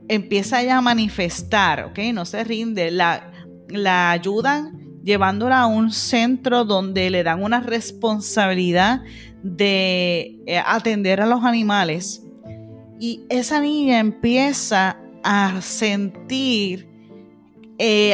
empieza 0.10 0.64
ya 0.64 0.78
a 0.78 0.82
manifestar, 0.82 1.86
¿ok? 1.86 2.00
No 2.12 2.26
se 2.26 2.44
rinde, 2.44 2.90
la, 2.90 3.32
la 3.70 4.12
ayudan 4.12 5.00
llevándola 5.04 5.62
a 5.62 5.68
un 5.68 5.92
centro 5.92 6.66
donde 6.66 7.12
le 7.12 7.22
dan 7.24 7.44
una 7.44 7.60
responsabilidad 7.60 9.04
de 9.44 10.42
eh, 10.48 10.58
atender 10.66 11.22
a 11.22 11.28
los 11.28 11.44
animales 11.44 12.24
y 13.00 13.22
esa 13.30 13.62
niña 13.62 14.00
empieza 14.00 14.98
a 15.24 15.62
sentir 15.62 16.90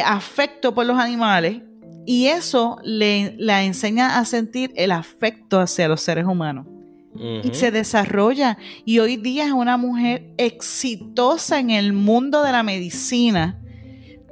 afecto 0.04 0.74
por 0.74 0.84
los 0.84 0.98
animales 0.98 1.62
y 2.06 2.26
eso 2.26 2.78
le, 2.82 3.34
la 3.38 3.64
enseña 3.64 4.18
a 4.18 4.24
sentir 4.24 4.72
el 4.76 4.92
afecto 4.92 5.60
hacia 5.60 5.88
los 5.88 6.00
seres 6.00 6.26
humanos. 6.26 6.66
Y 7.14 7.52
se 7.52 7.70
desarrolla. 7.70 8.56
Y 8.86 8.98
hoy 8.98 9.18
día 9.18 9.44
es 9.44 9.52
una 9.52 9.76
mujer 9.76 10.32
exitosa 10.38 11.60
en 11.60 11.68
el 11.68 11.92
mundo 11.92 12.42
de 12.42 12.52
la 12.52 12.62
medicina 12.62 13.60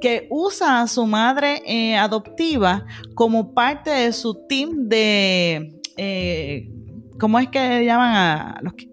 que 0.01 0.27
usa 0.31 0.81
a 0.81 0.87
su 0.87 1.07
madre 1.07 1.63
eh, 1.67 1.97
adoptiva 1.97 2.87
como 3.15 3.53
parte 3.53 3.91
de 3.91 4.13
su 4.15 4.47
team 4.49 4.89
de, 4.89 5.79
eh, 5.99 6.71
¿cómo 7.19 7.39
es 7.39 7.49
que 7.49 7.85
llaman 7.85 8.15
a 8.15 8.61
los 8.63 8.73
que, 8.73 8.89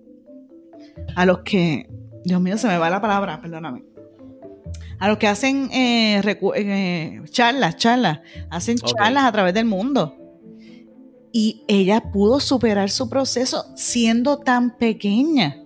a 1.15 1.25
los 1.25 1.39
que, 1.39 1.89
Dios 2.25 2.41
mío, 2.41 2.57
se 2.57 2.67
me 2.67 2.77
va 2.77 2.89
la 2.89 2.99
palabra, 2.99 3.39
perdóname. 3.41 3.83
A 4.99 5.07
los 5.07 5.17
que 5.17 5.27
hacen 5.27 5.69
eh, 5.71 7.21
charlas, 7.29 7.77
charlas, 7.77 8.19
hacen 8.49 8.77
charlas 8.77 9.25
a 9.25 9.31
través 9.31 9.53
del 9.53 9.65
mundo. 9.65 10.15
Y 11.31 11.63
ella 11.67 12.11
pudo 12.11 12.39
superar 12.39 12.89
su 12.89 13.09
proceso 13.09 13.65
siendo 13.75 14.39
tan 14.39 14.77
pequeña. 14.77 15.63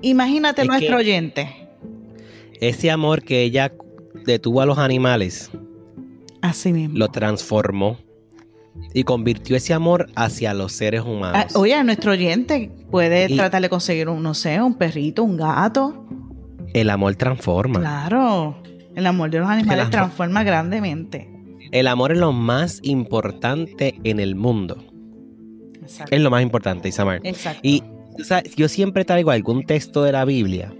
Imagínate 0.00 0.64
nuestro 0.64 0.96
oyente. 0.96 1.68
Ese 2.60 2.90
amor 2.90 3.22
que 3.22 3.42
ella 3.42 3.72
detuvo 4.26 4.60
a 4.60 4.66
los 4.66 4.78
animales. 4.78 5.50
Así 6.42 6.72
mismo. 6.72 6.98
Lo 6.98 7.08
transformó 7.08 7.98
y 8.92 9.04
convirtió 9.04 9.56
ese 9.56 9.72
amor 9.72 10.10
hacia 10.14 10.52
los 10.52 10.72
seres 10.72 11.02
humanos. 11.02 11.54
Ah, 11.54 11.58
oye, 11.58 11.82
nuestro 11.84 12.12
oyente 12.12 12.70
puede 12.90 13.34
tratar 13.34 13.62
de 13.62 13.68
conseguir 13.68 14.08
un, 14.08 14.22
no 14.22 14.34
sé, 14.34 14.60
un 14.60 14.74
perrito, 14.74 15.22
un 15.22 15.36
gato. 15.36 16.06
El 16.74 16.90
amor 16.90 17.14
transforma. 17.14 17.80
Claro. 17.80 18.56
El 18.94 19.06
amor 19.06 19.30
de 19.30 19.38
los 19.38 19.48
animales 19.48 19.90
transforma 19.90 20.44
grandemente. 20.44 21.30
El 21.72 21.86
amor 21.88 22.12
es 22.12 22.18
lo 22.18 22.32
más 22.32 22.80
importante 22.82 23.98
en 24.04 24.20
el 24.20 24.34
mundo. 24.34 24.84
Exacto. 25.80 26.14
Es 26.14 26.20
lo 26.20 26.30
más 26.30 26.42
importante, 26.42 26.88
Isamar. 26.88 27.20
Exacto. 27.24 27.60
Y 27.62 27.82
yo 28.56 28.68
siempre 28.68 29.04
traigo 29.04 29.30
algún 29.30 29.64
texto 29.64 30.02
de 30.02 30.12
la 30.12 30.24
Biblia 30.24 30.72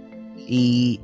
y 0.47 1.01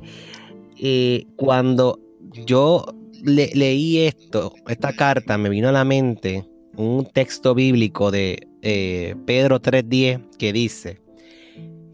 eh, 0.78 1.26
cuando 1.36 1.98
yo 2.46 2.84
leí 3.22 3.98
esto, 3.98 4.52
esta 4.68 4.92
carta, 4.94 5.38
me 5.38 5.48
vino 5.48 5.68
a 5.68 5.72
la 5.72 5.84
mente 5.84 6.44
un 6.76 7.04
texto 7.04 7.54
bíblico 7.54 8.10
de 8.10 8.48
eh, 8.62 9.14
Pedro 9.26 9.60
3.10 9.60 10.36
que 10.38 10.52
dice, 10.52 11.00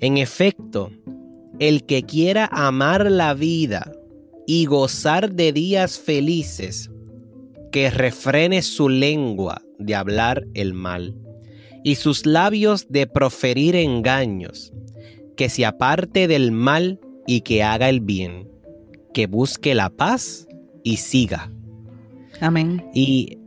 en 0.00 0.19
efecto, 0.19 0.90
el 1.59 1.85
que 1.85 2.03
quiera 2.03 2.49
amar 2.53 3.11
la 3.11 3.35
vida 3.35 3.93
y 4.47 4.67
gozar 4.67 5.33
de 5.33 5.53
días 5.53 5.99
felices, 5.99 6.91
que 7.73 7.91
refrene 7.91 8.62
su 8.62 8.88
lengua 8.88 9.62
de 9.79 9.95
hablar 9.95 10.47
el 10.55 10.75
mal 10.75 11.15
y 11.85 11.97
sus 11.97 12.27
labios 12.27 12.88
de 12.88 13.07
proferir 13.07 13.77
engaños, 13.77 14.73
que 15.37 15.49
se 15.49 15.67
aparte 15.67 16.29
del 16.29 16.50
mal 16.53 17.00
y 17.27 17.43
que 17.43 17.62
haga 17.62 17.88
el 17.88 18.00
bien, 18.00 18.49
que 19.12 19.27
busque 19.27 19.75
la 19.75 19.91
paz 19.91 20.49
y 20.83 20.97
siga. 20.97 21.53
Amén. 22.41 22.85
Y 22.95 23.38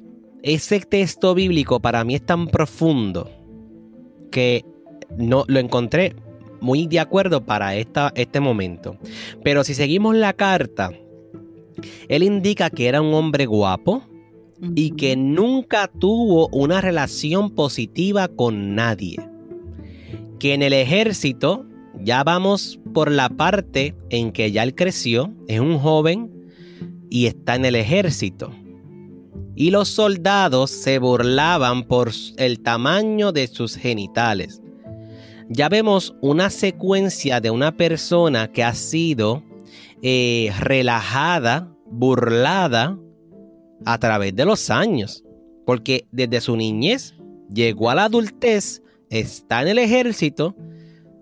ese 0.44 0.80
texto 0.82 1.34
bíblico 1.34 1.80
para 1.80 2.04
mí 2.04 2.16
es 2.16 2.26
tan 2.26 2.48
profundo 2.48 3.30
que 4.32 4.66
no 5.18 5.46
lo 5.48 5.60
encontré 5.60 6.16
muy 6.62 6.88
de 6.88 7.00
acuerdo 7.00 7.46
para 7.46 7.76
esta, 7.76 8.12
este 8.16 8.40
momento. 8.40 8.98
Pero 9.44 9.64
si 9.64 9.74
seguimos 9.74 10.16
la 10.16 10.34
carta, 10.34 10.92
él 12.08 12.24
indica 12.24 12.70
que 12.70 12.88
era 12.88 13.02
un 13.02 13.14
hombre 13.14 13.46
guapo, 13.46 14.04
y 14.76 14.92
que 14.92 15.16
nunca 15.16 15.88
tuvo 15.88 16.48
una 16.50 16.82
relación 16.82 17.52
positiva 17.52 18.28
con 18.28 18.76
nadie. 18.76 19.18
Que 20.40 20.54
en 20.54 20.62
el 20.62 20.74
ejército 20.74 21.66
ya 22.00 22.24
vamos 22.24 22.80
por 22.94 23.12
la 23.12 23.30
parte 23.30 23.96
en 24.10 24.32
que 24.32 24.52
ya 24.52 24.64
él 24.64 24.76
creció, 24.76 25.34
es 25.48 25.60
un 25.60 25.78
joven 25.80 26.32
y 27.10 27.26
está 27.26 27.56
en 27.56 27.66
el 27.66 27.76
ejército. 27.76 28.52
Y 29.56 29.72
los 29.72 29.90
soldados 29.90 30.72
se 30.72 31.00
burlaban 31.00 31.84
por 31.84 32.12
el 32.38 32.62
tamaño 32.62 33.32
de 33.32 33.48
sus 33.48 33.76
genitales. 33.76 34.61
Ya 35.54 35.68
vemos 35.68 36.16
una 36.22 36.50
secuencia 36.50 37.42
de 37.42 37.52
una 37.52 37.76
persona 37.76 38.54
que 38.54 38.64
ha 38.64 38.74
sido 38.74 39.44
eh, 40.02 40.50
relajada, 40.58 41.76
burlada, 41.88 42.98
a 43.86 43.98
través 43.98 44.34
de 44.34 44.46
los 44.46 44.70
años, 44.70 45.26
porque 45.66 46.08
desde 46.14 46.40
su 46.40 46.56
niñez 46.56 47.16
llegó 47.54 47.90
a 47.90 47.96
la 47.96 48.06
adultez, 48.06 48.82
está 49.10 49.62
en 49.62 49.68
el 49.68 49.80
ejército 49.80 50.56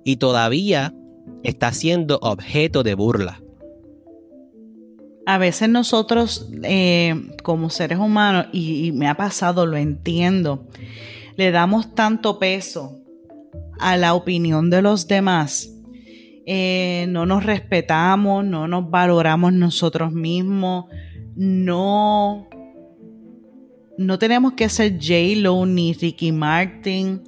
y 0.05 0.17
todavía 0.17 0.93
está 1.41 1.73
siendo 1.73 2.19
objeto 2.21 2.83
de 2.83 2.93
burla. 2.93 3.41
A 5.25 5.39
veces 5.39 5.69
nosotros 5.69 6.51
eh, 6.61 7.31
como 7.41 7.71
seres 7.71 7.97
humanos, 7.97 8.45
y, 8.53 8.91
me 8.91 9.07
ha 9.07 9.15
pasado, 9.15 9.65
lo 9.65 9.77
entiendo, 9.77 10.67
le 11.35 11.49
damos 11.49 11.95
tanto 11.95 12.37
peso 12.37 12.98
a 13.79 13.97
la 13.97 14.13
opinión 14.13 14.69
de 14.69 14.81
los 14.81 15.07
demás. 15.07 15.73
Eh, 16.45 17.05
no 17.09 17.25
nos 17.25 17.43
respetamos, 17.43 18.43
no 18.43 18.67
nos 18.67 18.89
valoramos 18.89 19.53
nosotros 19.53 20.11
mismos, 20.11 20.85
no 21.35 22.47
no 23.99 24.17
tenemos 24.17 24.53
que 24.53 24.69
ser 24.69 24.93
J-Lo 24.93 25.65
ni 25.65 25.91
Ricky 25.91 26.31
Martin 26.31 27.21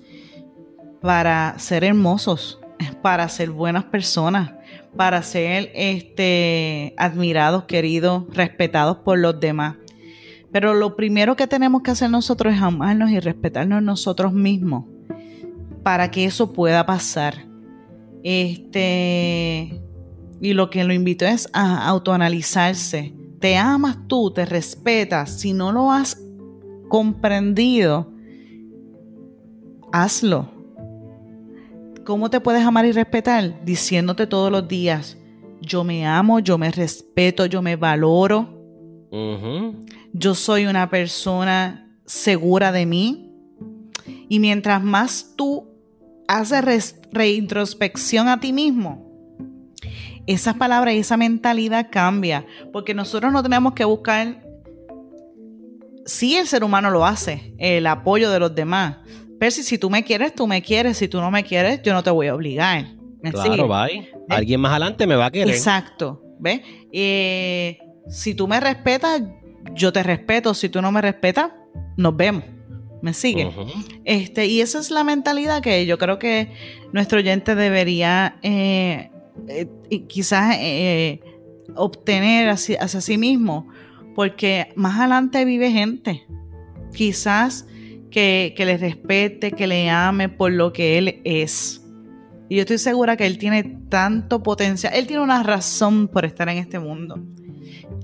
para 1.02 1.60
ser 1.60 1.84
hermosos, 1.84 2.62
para 3.02 3.28
ser 3.28 3.50
buenas 3.50 3.84
personas, 3.84 4.54
para 4.96 5.22
ser 5.22 5.70
este, 5.76 6.94
admirados, 6.98 7.66
queridos, 7.66 8.24
respetados 8.34 9.00
por 9.00 9.20
los 9.20 9.38
demás. 9.42 9.76
Pero 10.54 10.74
lo 10.74 10.96
primero 10.96 11.36
que 11.36 11.46
tenemos 11.46 11.82
que 11.82 11.92
hacer 11.92 12.10
nosotros 12.10 12.56
es 12.56 12.62
amarnos 12.62 13.12
y 13.12 13.20
respetarnos 13.20 13.84
nosotros 13.84 14.32
mismos 14.32 14.86
para 15.84 16.12
que 16.12 16.26
eso 16.26 16.54
pueda 16.54 16.86
pasar. 16.86 17.46
Este, 18.24 19.82
y 20.42 20.54
lo 20.54 20.70
que 20.70 20.84
lo 20.84 20.94
invito 20.94 21.26
es 21.26 21.50
a 21.54 21.88
autoanalizarse. 21.88 23.14
Te 23.40 23.58
amas 23.58 23.98
tú, 24.08 24.32
te 24.32 24.46
respetas. 24.46 25.40
Si 25.40 25.54
no 25.54 25.72
lo 25.72 25.92
has 25.92 26.22
comprendido, 26.90 28.12
hazlo. 29.92 30.50
¿Cómo 32.06 32.30
te 32.30 32.40
puedes 32.40 32.64
amar 32.64 32.86
y 32.86 32.92
respetar? 32.92 33.64
Diciéndote 33.64 34.28
todos 34.28 34.52
los 34.52 34.68
días, 34.68 35.18
yo 35.62 35.84
me 35.84 36.06
amo, 36.06 36.40
yo 36.40 36.58
me 36.58 36.72
respeto, 36.72 37.46
yo 37.46 37.62
me 37.62 37.76
valoro. 37.76 38.58
Yo 40.14 40.36
soy 40.36 40.66
una 40.66 40.90
persona 40.90 41.98
segura 42.06 42.72
de 42.72 42.86
mí. 42.86 43.32
Y 44.28 44.40
mientras 44.40 44.84
más 44.84 45.34
tú 45.36 45.71
haces 46.40 47.00
reintrospección 47.12 48.28
a 48.28 48.40
ti 48.40 48.54
mismo, 48.54 49.12
esa 50.28 50.54
palabra 50.54 50.94
y 50.94 51.00
esa 51.00 51.18
mentalidad 51.18 51.88
cambia. 51.92 52.46
Porque 52.72 52.94
nosotros 52.94 53.32
no 53.34 53.44
tenemos 53.44 53.74
que 53.74 53.86
buscar 53.86 54.42
sí 56.06 56.36
el 56.36 56.48
ser 56.48 56.64
humano 56.64 56.90
lo 56.90 57.06
hace, 57.06 57.54
el 57.58 57.88
apoyo 57.88 58.32
de 58.32 58.40
los 58.40 58.54
demás. 58.54 58.98
Pero 59.40 59.52
si, 59.52 59.78
tú 59.78 59.90
me 59.90 60.04
quieres, 60.04 60.36
tú 60.36 60.46
me 60.46 60.62
quieres. 60.62 60.98
Si 60.98 61.08
tú 61.08 61.20
no 61.20 61.32
me 61.32 61.44
quieres, 61.44 61.82
yo 61.82 61.94
no 61.94 62.04
te 62.04 62.12
voy 62.12 62.28
a 62.28 62.36
obligar. 62.36 62.86
claro, 63.32 63.68
bye. 63.68 64.08
Alguien 64.30 64.62
más 64.62 64.72
adelante 64.72 65.08
me 65.08 65.16
va 65.16 65.28
a 65.28 65.32
querer. 65.32 65.50
Exacto. 65.50 66.22
¿Ves? 66.40 66.62
Eh, 66.92 67.80
si 68.08 68.36
tú 68.36 68.48
me 68.48 68.60
respetas, 68.60 69.24
yo 69.74 69.92
te 69.92 70.04
respeto. 70.04 70.54
Si 70.54 70.70
tú 70.70 70.80
no 70.82 70.92
me 70.92 71.02
respetas, 71.02 71.52
nos 71.98 72.16
vemos. 72.16 72.44
¿Me 73.02 73.14
sigue? 73.14 73.50
este, 74.06 74.46
y 74.46 74.62
esa 74.62 74.80
es 74.80 74.92
la 74.92 75.04
mentalidad 75.04 75.62
que 75.62 75.86
yo 75.86 75.98
creo 75.98 76.20
que 76.20 76.52
nuestro 76.94 77.20
oyente 77.20 77.56
debería 77.56 78.38
eh, 78.44 79.10
eh, 79.48 79.68
quizás 80.08 80.56
obtener 81.76 82.50
hacia, 82.50 82.80
hacia 82.82 83.02
sí 83.02 83.18
mismo 83.18 83.68
porque 84.16 84.72
más 84.76 85.00
adelante 85.00 85.46
vive 85.46 85.72
gente, 85.72 86.26
quizás 86.94 87.66
que, 88.10 88.54
le 88.58 88.78
respete, 88.78 89.52
que 89.52 89.68
le 89.68 89.90
ame 89.90 90.30
por 90.30 90.52
lo 90.52 90.74
que 90.74 90.98
él 90.98 91.22
es. 91.24 91.84
Y 92.50 92.56
yo 92.58 92.62
estoy 92.62 92.78
segura 92.78 93.16
que 93.16 93.26
él 93.26 93.38
tiene 93.38 93.64
tanto 93.90 94.44
potencial, 94.44 94.94
él 94.94 95.08
tiene 95.08 95.24
una 95.24 95.42
razón 95.44 96.08
por 96.08 96.26
estar 96.26 96.50
en 96.50 96.58
este 96.58 96.80
mundo. 96.80 97.24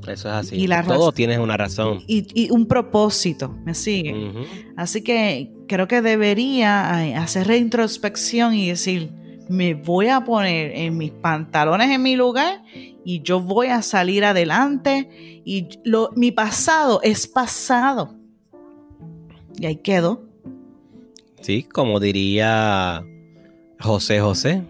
Eso 0.08 0.30
es 0.30 0.34
así. 0.34 0.56
Y 0.56 0.68
Todo 0.68 1.12
tiene 1.12 1.40
una 1.40 1.58
razón. 1.58 2.04
Y, 2.08 2.50
un 2.52 2.66
propósito, 2.68 3.56
¿me 3.66 3.74
sigue? 3.74 4.16
Así 4.76 5.02
que 5.02 5.52
creo 5.68 5.88
que 5.88 6.02
debería 6.02 7.22
hacer 7.22 7.48
reintrospección 7.48 8.54
y 8.54 8.70
decir, 8.70 9.12
me 9.50 9.74
voy 9.74 10.08
a 10.08 10.24
poner 10.24 10.72
en 10.76 10.98
mis 10.98 11.12
pantalones 11.12 11.90
en 11.90 12.02
mi 12.02 12.16
lugar 12.16 12.64
y 13.06 13.22
yo 13.22 13.40
voy 13.40 13.68
a 13.68 13.82
salir 13.82 14.26
adelante 14.26 15.42
y 15.46 15.70
lo, 15.84 16.12
mi 16.16 16.32
pasado 16.32 17.00
es 17.04 17.28
pasado. 17.28 18.16
Y 19.60 19.66
ahí 19.66 19.78
quedó. 19.78 20.28
Sí, 21.42 21.64
como 21.64 22.00
diría 22.00 23.04
José 23.80 24.20
José, 24.20 24.64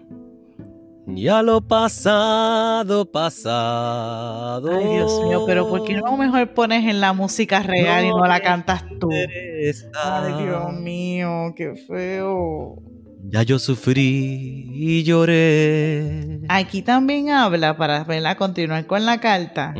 Ya 1.10 1.42
lo 1.42 1.62
pasado, 1.62 3.10
pasado. 3.10 4.70
Ay, 4.76 4.88
Dios 4.88 5.24
mío, 5.24 5.44
pero 5.46 5.66
¿por 5.68 5.82
qué 5.84 5.94
no 5.94 6.16
mejor 6.18 6.52
pones 6.52 6.84
en 6.84 7.00
la 7.00 7.14
música 7.14 7.62
real 7.62 8.04
y 8.04 8.10
no 8.10 8.26
la 8.26 8.40
cantas 8.40 8.84
tú? 9.00 9.08
Ay, 9.10 10.44
Dios 10.44 10.72
mío, 10.74 11.54
qué 11.56 11.74
feo. 11.76 12.82
Ya 13.30 13.42
yo 13.42 13.58
sufrí 13.58 14.70
y 14.72 15.04
lloré. 15.04 16.40
Aquí 16.48 16.80
también 16.80 17.28
habla, 17.28 17.76
para 17.76 18.02
verla 18.04 18.36
continuar 18.36 18.86
con 18.86 19.04
la 19.04 19.20
carta. 19.20 19.74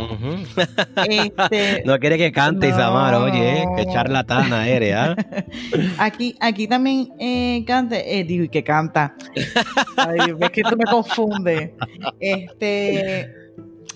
este, 1.08 1.82
no 1.86 1.98
quiere 1.98 2.18
que 2.18 2.30
cante, 2.30 2.68
Isamar, 2.68 3.14
oye, 3.14 3.64
qué 3.74 3.86
charlatana 3.86 4.68
eres, 4.68 4.94
¿ah? 4.94 5.16
aquí, 5.98 6.36
aquí 6.40 6.68
también 6.68 7.08
eh, 7.18 7.64
cante, 7.66 8.18
eh, 8.18 8.24
digo, 8.24 8.50
que 8.50 8.62
canta. 8.62 9.14
Ay, 9.96 10.32
ves 10.32 10.50
que 10.50 10.62
tú 10.62 10.76
me 10.76 10.84
confundes. 10.84 11.70
Este, 12.20 13.32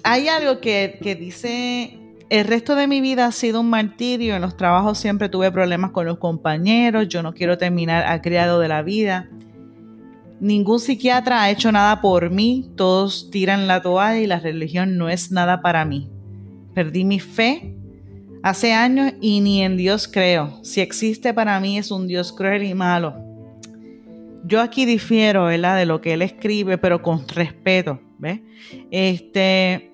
hay 0.03 0.29
algo 0.29 0.61
que, 0.61 0.99
que 1.03 1.15
dice 1.15 2.02
el 2.33 2.47
resto 2.47 2.77
de 2.77 2.87
mi 2.87 3.03
vida 3.03 3.27
ha 3.27 3.33
sido 3.33 3.61
un 3.61 3.69
martirio. 3.69 4.35
En 4.35 4.41
los 4.41 4.57
trabajos 4.57 4.97
siempre 4.97 5.29
tuve 5.29 5.53
problemas 5.53 5.91
con 5.91 6.07
los 6.07 6.17
compañeros. 6.17 7.07
Yo 7.09 7.23
no 7.23 7.35
quiero 7.35 7.59
terminar 7.59 8.07
a 8.07 8.23
criado 8.23 8.59
de 8.59 8.69
la 8.69 8.81
vida. 8.81 9.29
Ningún 10.41 10.81
psiquiatra 10.81 11.43
ha 11.43 11.51
hecho 11.51 11.71
nada 11.71 12.01
por 12.01 12.31
mí. 12.31 12.71
Todos 12.75 13.31
tiran 13.31 13.67
la 13.67 13.83
toalla 13.83 14.19
y 14.19 14.27
la 14.27 14.41
religión 14.41 14.97
no 14.97 15.11
es 15.11 15.31
nada 15.31 15.61
para 15.61 15.85
mí. 15.85 16.09
Perdí 16.75 17.05
mi 17.05 17.21
fe 17.21 17.77
hace 18.43 18.73
años 18.73 19.13
y 19.21 19.41
ni 19.41 19.63
en 19.63 19.77
Dios 19.77 20.09
creo. 20.09 20.59
Si 20.65 20.81
existe 20.81 21.35
para 21.35 21.61
mí 21.61 21.77
es 21.77 21.91
un 21.91 22.07
Dios 22.07 22.33
cruel 22.33 22.63
y 22.63 22.73
malo. 22.73 23.15
Yo 24.47 24.63
aquí 24.63 24.87
difiero. 24.87 25.49
De 25.49 25.85
lo 25.85 26.01
que 26.01 26.15
él 26.15 26.23
escribe, 26.23 26.79
pero 26.79 27.03
con 27.03 27.29
respeto, 27.29 28.01
¿ves? 28.19 28.41
Este, 28.91 29.93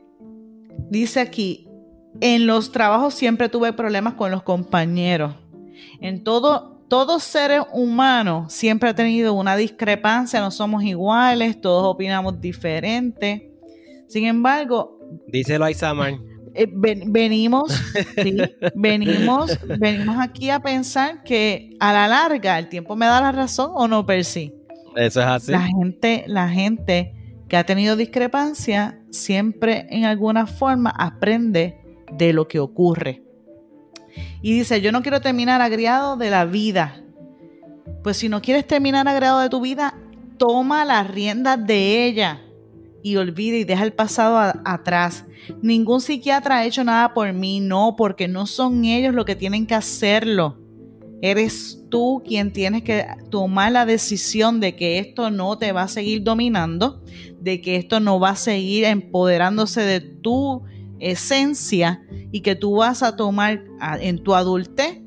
dice 0.89 1.19
aquí, 1.19 1.68
en 2.21 2.47
los 2.47 2.73
trabajos 2.73 3.15
siempre 3.15 3.49
tuve 3.49 3.73
problemas 3.73 4.15
con 4.15 4.31
los 4.31 4.43
compañeros. 4.43 5.35
En 6.01 6.25
todo, 6.25 6.83
todos 6.89 7.23
seres 7.23 7.63
humanos 7.73 8.53
siempre 8.53 8.89
ha 8.89 8.95
tenido 8.95 9.35
una 9.35 9.57
discrepancia, 9.57 10.41
no 10.41 10.51
somos 10.51 10.83
iguales, 10.83 11.61
todos 11.61 11.85
opinamos 11.85 12.41
diferente. 12.41 13.53
Sin 14.09 14.27
embargo, 14.27 14.99
díselo 15.29 15.65
a 15.65 15.71
Isaman. 15.71 16.21
Eh, 16.55 16.67
venimos, 16.73 17.73
venimos, 18.75 19.59
venimos 19.79 20.17
aquí 20.19 20.51
a 20.51 20.61
pensar 20.61 21.23
que 21.23 21.77
a 21.79 21.93
la 21.93 22.09
larga 22.09 22.59
el 22.59 22.69
tiempo 22.69 22.97
me 22.97 23.07
da 23.07 23.21
la 23.21 23.33
razón 23.33 23.71
o 23.75 23.87
no, 23.87 24.05
Percy. 24.05 24.53
Eso 24.97 25.21
es 25.21 25.27
así. 25.27 25.53
La 25.53 25.63
gente, 25.63 26.25
la 26.27 26.49
gente 26.49 27.15
que 27.49 27.57
ha 27.57 27.65
tenido 27.65 27.97
discrepancia 27.97 28.99
siempre 29.11 29.87
en 29.91 30.05
alguna 30.05 30.47
forma 30.47 30.91
aprende 30.91 31.79
de 32.13 32.33
lo 32.33 32.49
que 32.49 32.59
ocurre. 32.59 33.23
Y 34.43 34.53
dice, 34.53 34.81
yo 34.81 34.93
no 34.93 35.03
quiero 35.03 35.21
terminar 35.21 35.61
agriado 35.61 36.17
de 36.17 36.31
la 36.31 36.45
vida. 36.45 37.03
Pues 38.03 38.17
si 38.17 38.29
no 38.29 38.41
quieres 38.41 38.67
terminar 38.67 39.09
agriado 39.09 39.41
de 39.41 39.49
tu 39.49 39.61
vida, 39.61 39.95
toma 40.39 40.85
las 40.85 41.11
riendas 41.11 41.65
de 41.67 42.07
ella 42.07 42.41
y 43.03 43.17
olvida 43.17 43.57
y 43.57 43.65
deja 43.65 43.85
el 43.85 43.93
pasado 43.93 44.61
atrás. 44.65 45.25
Ningún 45.63 46.01
psiquiatra 46.01 46.59
ha 46.59 46.65
hecho 46.65 46.85
nada 46.85 47.15
por 47.15 47.33
mí, 47.33 47.61
no, 47.61 47.95
porque 47.97 48.29
no 48.29 48.47
son 48.47 48.85
ellos 48.85 49.15
los 49.15 49.25
que 49.25 49.37
tienen 49.37 49.67
que 49.67 49.75
hacerlo. 49.75 50.59
Eres 51.21 51.85
tú 51.91 52.23
quien 52.25 52.53
tienes 52.53 52.83
que 52.83 53.05
tomar 53.31 53.73
la 53.73 53.87
decisión 53.87 54.61
de 54.61 54.77
que 54.77 54.99
esto 54.99 55.31
no 55.31 55.59
te 55.59 55.73
va 55.73 55.83
a 55.83 55.89
seguir 55.89 56.23
dominando, 56.23 57.03
de 57.41 57.61
que 57.61 57.77
esto 57.77 57.99
no 57.99 58.21
va 58.21 58.31
a 58.31 58.37
seguir 58.37 58.85
empoderándose 58.85 59.81
de 59.81 60.01
tu 60.01 60.63
esencia 61.01 62.03
y 62.33 62.41
que 62.41 62.55
tú 62.55 62.77
vas 62.77 63.03
a 63.03 63.17
tomar 63.17 63.65
en 64.01 64.23
tu 64.23 64.35
adultez, 64.35 64.99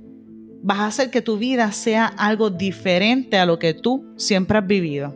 vas 0.63 0.79
a 0.79 0.87
hacer 0.87 1.11
que 1.11 1.21
tu 1.21 1.37
vida 1.37 1.71
sea 1.71 2.05
algo 2.05 2.49
diferente 2.49 3.37
a 3.37 3.45
lo 3.45 3.59
que 3.59 3.73
tú 3.73 4.13
siempre 4.17 4.57
has 4.57 4.67
vivido. 4.67 5.15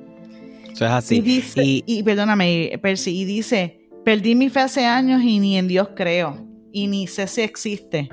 Eso 0.72 0.86
es 0.86 0.92
así. 0.92 1.18
Y, 1.18 1.22
dice, 1.22 1.62
y, 1.64 2.04
perdóname, 2.04 2.78
Percy, 2.82 3.22
y 3.22 3.26
dice, 3.26 3.88
perdí 4.04 4.36
mi 4.36 4.50
fe 4.50 4.62
hace 4.62 4.86
años 4.86 5.22
y 5.24 5.40
ni 5.40 5.58
en 5.58 5.68
Dios 5.68 5.90
creo, 5.96 6.46
y 6.72 6.88
ni 6.88 7.08
sé 7.08 7.28
si 7.28 7.42
existe. 7.42 8.10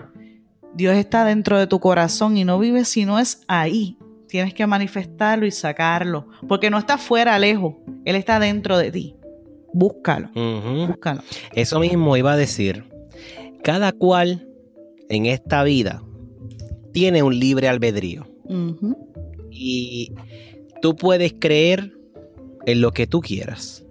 Dios 0.75 0.97
está 0.97 1.25
dentro 1.25 1.59
de 1.59 1.67
tu 1.67 1.81
corazón 1.81 2.37
y 2.37 2.45
no 2.45 2.59
vive 2.59 2.85
si 2.85 3.05
no 3.05 3.19
es 3.19 3.43
ahí. 3.49 3.99
Tienes 4.29 4.55
que 4.55 4.67
manifestarlo 4.67 5.45
y 5.45 5.51
sacarlo, 5.51 6.29
porque 6.49 6.71
no 6.71 6.79
está 6.79 6.97
fuera, 6.97 7.39
lejos, 7.39 7.75
Él 8.05 8.17
está 8.17 8.39
dentro 8.39 8.79
de 8.79 8.91
ti. 8.91 9.17
Búscalo. 9.73 10.31
Búscalo. 10.87 11.23
Eso 11.55 11.81
mismo 11.81 12.17
iba 12.17 12.33
a 12.33 12.37
decir. 12.37 12.85
Cada 13.63 13.93
cual 13.93 14.49
en 15.09 15.27
esta 15.27 15.63
vida 15.63 16.03
tiene 16.93 17.23
un 17.23 17.39
libre 17.39 17.69
albedrío. 17.69 18.27
Y 19.51 20.13
tú 20.81 20.97
puedes 20.97 21.35
creer 21.39 21.93
en 22.67 22.81
lo 22.81 22.93
que 22.93 23.07
tú 23.07 23.21
quieras. 23.21 23.85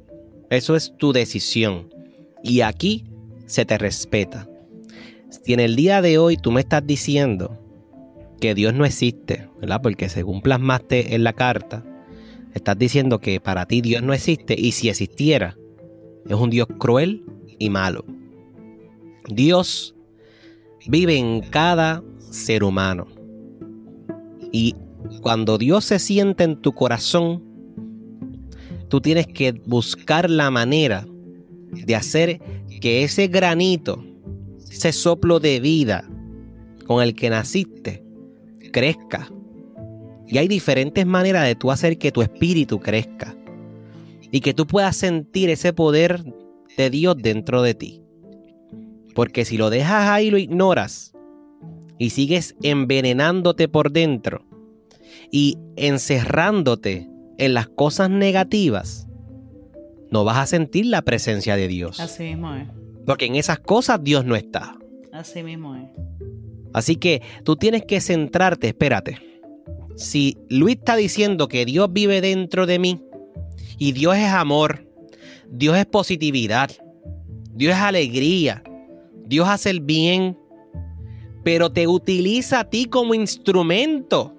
Eso 0.50 0.76
es 0.76 0.94
tu 0.98 1.13
decisión. 1.13 1.89
Y 2.44 2.62
aquí 2.62 3.06
se 3.46 3.65
te 3.65 3.78
respeta. 3.78 4.48
Si 5.30 5.54
en 5.54 5.60
el 5.60 5.76
día 5.76 6.02
de 6.02 6.17
hoy 6.17 6.38
tú 6.38 6.52
me 6.52 6.62
estás 6.62 6.86
diciendo 6.86 7.58
que 8.39 8.54
Dios 8.54 8.74
no 8.74 8.86
existe, 8.86 9.48
¿verdad? 9.60 9.82
Porque 9.82 10.10
según 10.10 10.41
plasmaste 10.41 11.15
en 11.15 11.24
la 11.24 11.34
carta, 11.34 11.86
estás 12.54 12.78
diciendo 12.78 13.20
que 13.20 13.39
para 13.39 13.65
ti 13.65 13.82
Dios 13.82 14.04
no 14.04 14.13
existe 14.13 14.56
y 14.58 14.74
si 14.74 14.89
existiera, 14.89 15.56
es 16.27 16.36
un 16.36 16.49
Dios 16.49 16.67
cruel 16.77 17.23
y 17.60 17.69
malo. 17.69 18.05
Dios 19.27 19.95
vive 20.88 21.17
en 21.17 21.41
cada 21.41 22.03
ser 22.19 22.63
humano. 22.63 23.07
Y 24.51 24.75
cuando 25.21 25.57
Dios 25.57 25.86
se 25.86 25.99
siente 25.99 26.43
en 26.43 26.62
tu 26.62 26.73
corazón, 26.73 27.43
tú 28.88 29.01
tienes 29.01 29.27
que 29.27 29.53
buscar 29.65 30.29
la 30.29 30.51
manera 30.51 31.05
de 31.71 31.95
hacer 31.95 32.41
que 32.81 33.03
ese 33.03 33.27
granito, 33.27 34.03
ese 34.69 34.91
soplo 34.91 35.39
de 35.39 35.60
vida 35.60 36.10
con 36.88 37.01
el 37.01 37.15
que 37.15 37.29
naciste, 37.29 38.03
crezca. 38.71 39.29
Y 40.27 40.38
hay 40.38 40.47
diferentes 40.47 41.05
maneras 41.05 41.45
de 41.45 41.55
tú 41.55 41.71
hacer 41.71 41.97
que 41.97 42.12
tu 42.12 42.21
espíritu 42.21 42.79
crezca 42.79 43.36
y 44.32 44.39
que 44.39 44.54
tú 44.54 44.65
puedas 44.65 44.96
sentir 44.96 45.50
ese 45.50 45.74
poder 45.74 46.24
de 46.78 46.89
Dios 46.89 47.17
dentro 47.17 47.62
de 47.62 47.76
ti. 47.76 48.02
Porque 49.13 49.46
si 49.46 49.58
lo 49.58 49.70
dejas 49.70 50.10
ahí 50.10 50.28
y 50.28 50.32
lo 50.32 50.38
ignoras 50.38 51.13
y 51.98 52.12
sigues 52.12 52.56
envenenándote 52.63 53.67
por 53.67 53.91
dentro 53.91 54.46
y 55.32 55.58
encerrándote 55.76 57.10
en 57.38 57.54
las 57.54 57.67
cosas 57.67 58.10
negativas, 58.10 59.08
no 60.10 60.24
vas 60.24 60.38
a 60.38 60.46
sentir 60.46 60.86
la 60.86 61.02
presencia 61.02 61.56
de 61.56 61.67
Dios. 61.67 62.00
Así 62.00 62.24
mismo 62.24 62.54
es. 62.56 62.67
Porque 63.06 63.26
en 63.26 63.36
esas 63.36 63.60
cosas 63.60 64.04
Dios 64.04 64.26
no 64.26 64.36
está. 64.36 64.78
Así 65.12 65.44
mismo 65.44 65.76
es. 65.76 65.89
Así 66.74 66.96
que 66.96 67.22
tú 67.44 67.58
tienes 67.58 67.84
que 67.84 68.00
centrarte, 68.00 68.67
espérate. 68.67 69.17
Si 69.98 70.38
Luis 70.50 70.78
está 70.78 70.96
diciendo 70.96 71.48
que 71.48 71.65
Dios 71.65 71.91
vive 71.91 72.22
dentro 72.22 72.65
de 72.65 72.80
mí, 72.80 73.02
y 73.82 73.94
Dios 73.94 74.15
es 74.15 74.28
amor, 74.28 74.88
Dios 75.50 75.76
es 75.76 75.88
positividad, 75.88 76.70
Dios 77.56 77.74
es 77.74 77.82
alegría, 77.82 78.62
Dios 79.26 79.50
hace 79.50 79.72
el 79.72 79.80
bien, 79.80 80.38
pero 81.44 81.72
te 81.72 81.88
utiliza 81.88 82.60
a 82.60 82.70
ti 82.70 82.86
como 82.86 83.15
instrumento 83.15 84.36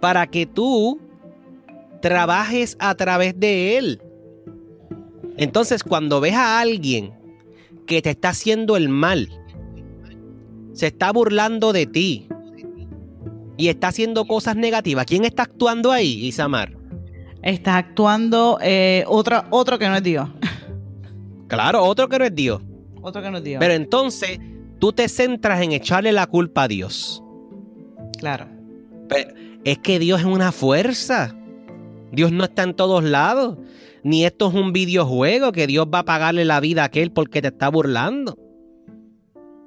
para 0.00 0.26
que 0.26 0.46
tú 0.46 0.98
trabajes 2.00 2.78
a 2.80 2.94
través 2.94 3.38
de 3.38 3.76
Él. 3.76 4.02
Entonces 5.36 5.84
cuando 5.84 6.18
ves 6.22 6.36
a 6.36 6.60
alguien 6.60 7.12
que 7.86 8.00
te 8.00 8.08
está 8.08 8.30
haciendo 8.30 8.78
el 8.78 8.88
mal, 8.88 9.28
se 10.72 10.86
está 10.86 11.12
burlando 11.12 11.74
de 11.74 11.84
ti 11.84 12.26
y 13.58 13.68
está 13.68 13.88
haciendo 13.88 14.24
cosas 14.24 14.56
negativas, 14.56 15.04
¿quién 15.04 15.26
está 15.26 15.42
actuando 15.42 15.92
ahí, 15.92 16.24
Isamar? 16.24 16.79
Está 17.42 17.78
actuando 17.78 18.58
eh, 18.60 19.04
otro, 19.06 19.44
otro 19.50 19.78
que 19.78 19.88
no 19.88 19.96
es 19.96 20.02
Dios. 20.02 20.28
Claro, 21.48 21.84
otro 21.84 22.08
que 22.08 22.18
no 22.18 22.24
es 22.24 22.34
Dios. 22.34 22.62
Otro 23.02 23.22
que 23.22 23.30
no 23.30 23.38
es 23.38 23.44
Dios. 23.44 23.58
Pero 23.58 23.74
entonces 23.74 24.38
tú 24.78 24.92
te 24.92 25.08
centras 25.08 25.60
en 25.62 25.72
echarle 25.72 26.12
la 26.12 26.26
culpa 26.26 26.64
a 26.64 26.68
Dios. 26.68 27.22
Claro. 28.18 28.46
Pero 29.08 29.32
es 29.64 29.78
que 29.78 29.98
Dios 29.98 30.20
es 30.20 30.26
una 30.26 30.52
fuerza. 30.52 31.34
Dios 32.12 32.30
no 32.30 32.44
está 32.44 32.62
en 32.62 32.74
todos 32.74 33.02
lados. 33.02 33.58
Ni 34.02 34.24
esto 34.24 34.48
es 34.48 34.54
un 34.54 34.72
videojuego 34.72 35.52
que 35.52 35.66
Dios 35.66 35.86
va 35.92 36.00
a 36.00 36.04
pagarle 36.04 36.44
la 36.44 36.60
vida 36.60 36.82
a 36.82 36.86
aquel 36.86 37.10
porque 37.10 37.42
te 37.42 37.48
está 37.48 37.68
burlando. 37.68 38.38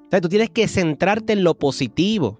Entonces 0.04 0.22
tú 0.22 0.30
tienes 0.30 0.50
que 0.50 0.68
centrarte 0.68 1.34
en 1.34 1.44
lo 1.44 1.56
positivo 1.58 2.40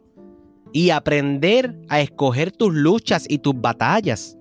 y 0.72 0.90
aprender 0.90 1.76
a 1.90 2.02
escoger 2.02 2.52
tus 2.52 2.74
luchas 2.74 3.26
y 3.28 3.40
tus 3.40 3.60
batallas. 3.60 4.38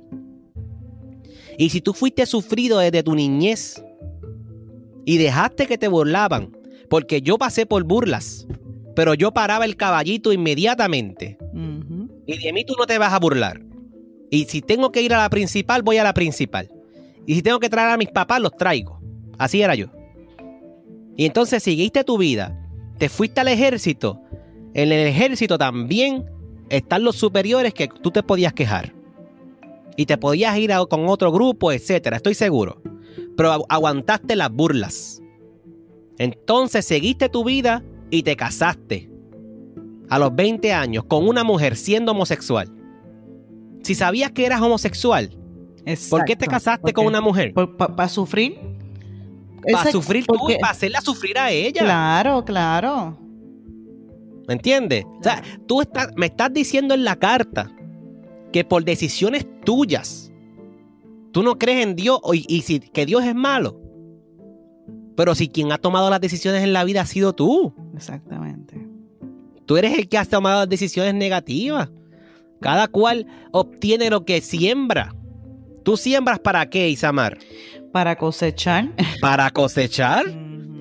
Y 1.58 1.70
si 1.70 1.80
tú 1.80 1.92
fuiste 1.92 2.26
sufrido 2.26 2.78
desde 2.78 3.02
tu 3.02 3.14
niñez 3.14 3.82
y 5.04 5.18
dejaste 5.18 5.66
que 5.66 5.78
te 5.78 5.88
burlaban, 5.88 6.56
porque 6.88 7.22
yo 7.22 7.38
pasé 7.38 7.66
por 7.66 7.84
burlas, 7.84 8.46
pero 8.94 9.14
yo 9.14 9.32
paraba 9.32 9.64
el 9.64 9.76
caballito 9.76 10.32
inmediatamente. 10.32 11.38
Y 12.26 12.38
de 12.38 12.52
mí 12.52 12.64
tú 12.64 12.74
no 12.78 12.86
te 12.86 12.98
vas 12.98 13.12
a 13.12 13.18
burlar. 13.18 13.60
Y 14.30 14.44
si 14.44 14.62
tengo 14.62 14.92
que 14.92 15.02
ir 15.02 15.12
a 15.14 15.18
la 15.18 15.30
principal, 15.30 15.82
voy 15.82 15.98
a 15.98 16.04
la 16.04 16.14
principal. 16.14 16.70
Y 17.26 17.34
si 17.34 17.42
tengo 17.42 17.60
que 17.60 17.68
traer 17.68 17.90
a 17.90 17.96
mis 17.96 18.08
papás, 18.08 18.40
los 18.40 18.56
traigo. 18.56 19.00
Así 19.38 19.62
era 19.62 19.74
yo. 19.74 19.86
Y 21.16 21.26
entonces 21.26 21.62
seguiste 21.62 22.04
tu 22.04 22.18
vida, 22.18 22.58
te 22.98 23.08
fuiste 23.08 23.40
al 23.40 23.48
ejército. 23.48 24.22
En 24.74 24.90
el 24.90 25.06
ejército 25.06 25.58
también 25.58 26.24
están 26.70 27.04
los 27.04 27.16
superiores 27.16 27.74
que 27.74 27.88
tú 27.88 28.10
te 28.10 28.22
podías 28.22 28.54
quejar. 28.54 28.94
Y 29.96 30.06
te 30.06 30.16
podías 30.18 30.56
ir 30.58 30.72
a- 30.72 30.84
con 30.86 31.06
otro 31.08 31.30
grupo, 31.32 31.72
etcétera, 31.72 32.16
estoy 32.16 32.34
seguro. 32.34 32.80
Pero 33.36 33.52
agu- 33.52 33.66
aguantaste 33.68 34.36
las 34.36 34.50
burlas. 34.50 35.22
Entonces 36.18 36.84
seguiste 36.84 37.28
tu 37.28 37.44
vida 37.44 37.82
y 38.10 38.22
te 38.22 38.36
casaste. 38.36 39.10
A 40.08 40.18
los 40.18 40.34
20 40.34 40.72
años 40.72 41.04
con 41.04 41.26
una 41.26 41.42
mujer 41.44 41.76
siendo 41.76 42.12
homosexual. 42.12 42.68
Si 43.82 43.94
sabías 43.94 44.30
que 44.32 44.44
eras 44.46 44.60
homosexual, 44.60 45.30
¿por 46.10 46.24
qué 46.24 46.36
te 46.36 46.46
casaste 46.46 46.92
con 46.92 47.06
una 47.06 47.20
mujer? 47.20 47.52
¿Para 47.54 48.08
sufrir? 48.08 48.58
Para 49.72 49.90
sufrir 49.90 50.26
tú 50.26 50.34
porque- 50.38 50.54
y 50.54 50.58
para 50.58 50.72
hacerla 50.72 51.00
sufrir 51.00 51.38
a 51.38 51.50
ella. 51.50 51.82
Claro, 51.82 52.44
claro. 52.44 53.18
¿Me 54.46 54.54
entiendes? 54.54 55.04
O 55.04 55.22
sea, 55.22 55.42
tú 55.66 55.80
estás, 55.80 56.08
me 56.16 56.26
estás 56.26 56.52
diciendo 56.52 56.94
en 56.94 57.04
la 57.04 57.16
carta 57.16 57.70
que 58.52 58.64
por 58.64 58.84
decisiones 58.84 59.46
tuyas 59.64 60.32
tú 61.32 61.42
no 61.42 61.58
crees 61.58 61.84
en 61.84 61.96
Dios 61.96 62.20
y, 62.32 62.44
y 62.48 62.62
si, 62.62 62.80
que 62.80 63.06
Dios 63.06 63.24
es 63.24 63.34
malo. 63.34 63.80
Pero 65.16 65.34
si 65.34 65.48
quien 65.48 65.72
ha 65.72 65.78
tomado 65.78 66.10
las 66.10 66.20
decisiones 66.20 66.62
en 66.62 66.72
la 66.72 66.84
vida 66.84 67.02
ha 67.02 67.06
sido 67.06 67.32
tú. 67.32 67.74
Exactamente. 67.94 68.86
Tú 69.66 69.76
eres 69.76 69.98
el 69.98 70.08
que 70.08 70.18
has 70.18 70.28
tomado 70.28 70.60
las 70.60 70.68
decisiones 70.68 71.14
negativas. 71.14 71.90
Cada 72.60 72.88
cual 72.88 73.26
obtiene 73.50 74.08
lo 74.08 74.24
que 74.24 74.40
siembra. 74.40 75.14
¿Tú 75.82 75.96
siembras 75.96 76.38
para 76.38 76.70
qué, 76.70 76.88
Isamar? 76.88 77.38
Para 77.92 78.16
cosechar. 78.16 78.90
Para 79.20 79.50
cosechar. 79.50 80.24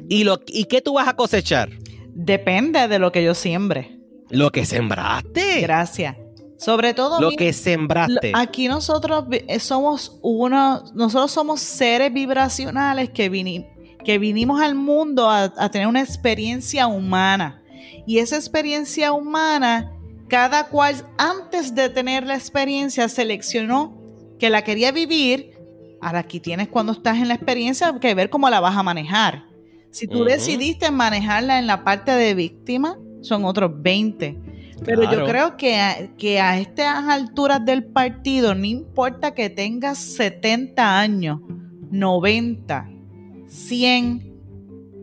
¿Y, 0.07 0.23
lo, 0.23 0.39
¿Y 0.47 0.65
qué 0.65 0.81
tú 0.81 0.93
vas 0.93 1.07
a 1.07 1.15
cosechar? 1.15 1.69
Depende 2.13 2.87
de 2.87 2.99
lo 2.99 3.11
que 3.11 3.23
yo 3.23 3.33
siembre. 3.33 3.97
Lo 4.29 4.51
que 4.51 4.65
sembraste. 4.65 5.61
Gracias. 5.61 6.15
Sobre 6.61 6.93
todo, 6.93 7.19
Lo 7.19 7.31
que 7.31 7.53
sembraste. 7.53 8.33
aquí 8.35 8.67
nosotros 8.67 9.25
eh, 9.31 9.59
somos 9.59 10.19
uno, 10.21 10.83
nosotros 10.93 11.31
somos 11.31 11.59
seres 11.59 12.13
vibracionales 12.13 13.09
que, 13.09 13.65
que 14.05 14.19
vinimos 14.19 14.61
al 14.61 14.75
mundo 14.75 15.27
a, 15.27 15.51
a 15.57 15.71
tener 15.71 15.87
una 15.87 16.01
experiencia 16.01 16.85
humana. 16.85 17.63
Y 18.05 18.19
esa 18.19 18.35
experiencia 18.35 19.11
humana, 19.11 19.91
cada 20.27 20.67
cual 20.67 20.95
antes 21.17 21.73
de 21.73 21.89
tener 21.89 22.27
la 22.27 22.35
experiencia 22.35 23.09
seleccionó 23.09 23.99
que 24.37 24.51
la 24.51 24.63
quería 24.63 24.91
vivir. 24.91 25.57
Ahora 25.99 26.19
aquí 26.19 26.39
tienes 26.39 26.67
cuando 26.67 26.91
estás 26.91 27.17
en 27.17 27.27
la 27.27 27.33
experiencia 27.33 27.97
que 27.99 28.13
ver 28.13 28.29
cómo 28.29 28.47
la 28.51 28.59
vas 28.59 28.77
a 28.77 28.83
manejar. 28.83 29.45
Si 29.89 30.07
tú 30.07 30.25
decidiste 30.25 30.91
manejarla 30.91 31.57
en 31.57 31.65
la 31.65 31.83
parte 31.83 32.11
de 32.11 32.35
víctima, 32.35 32.99
son 33.21 33.45
otros 33.45 33.71
20. 33.81 34.50
Pero 34.83 35.01
Claro. 35.03 35.19
yo 35.19 35.25
creo 35.25 35.57
que 35.57 35.75
a, 35.79 36.15
que 36.17 36.39
a 36.39 36.57
estas 36.59 37.07
alturas 37.07 37.63
del 37.65 37.85
partido, 37.85 38.55
no 38.55 38.65
importa 38.65 39.33
que 39.33 39.49
tengas 39.49 39.99
70 39.99 40.99
años, 40.99 41.39
90, 41.91 42.89
100, 43.47 44.33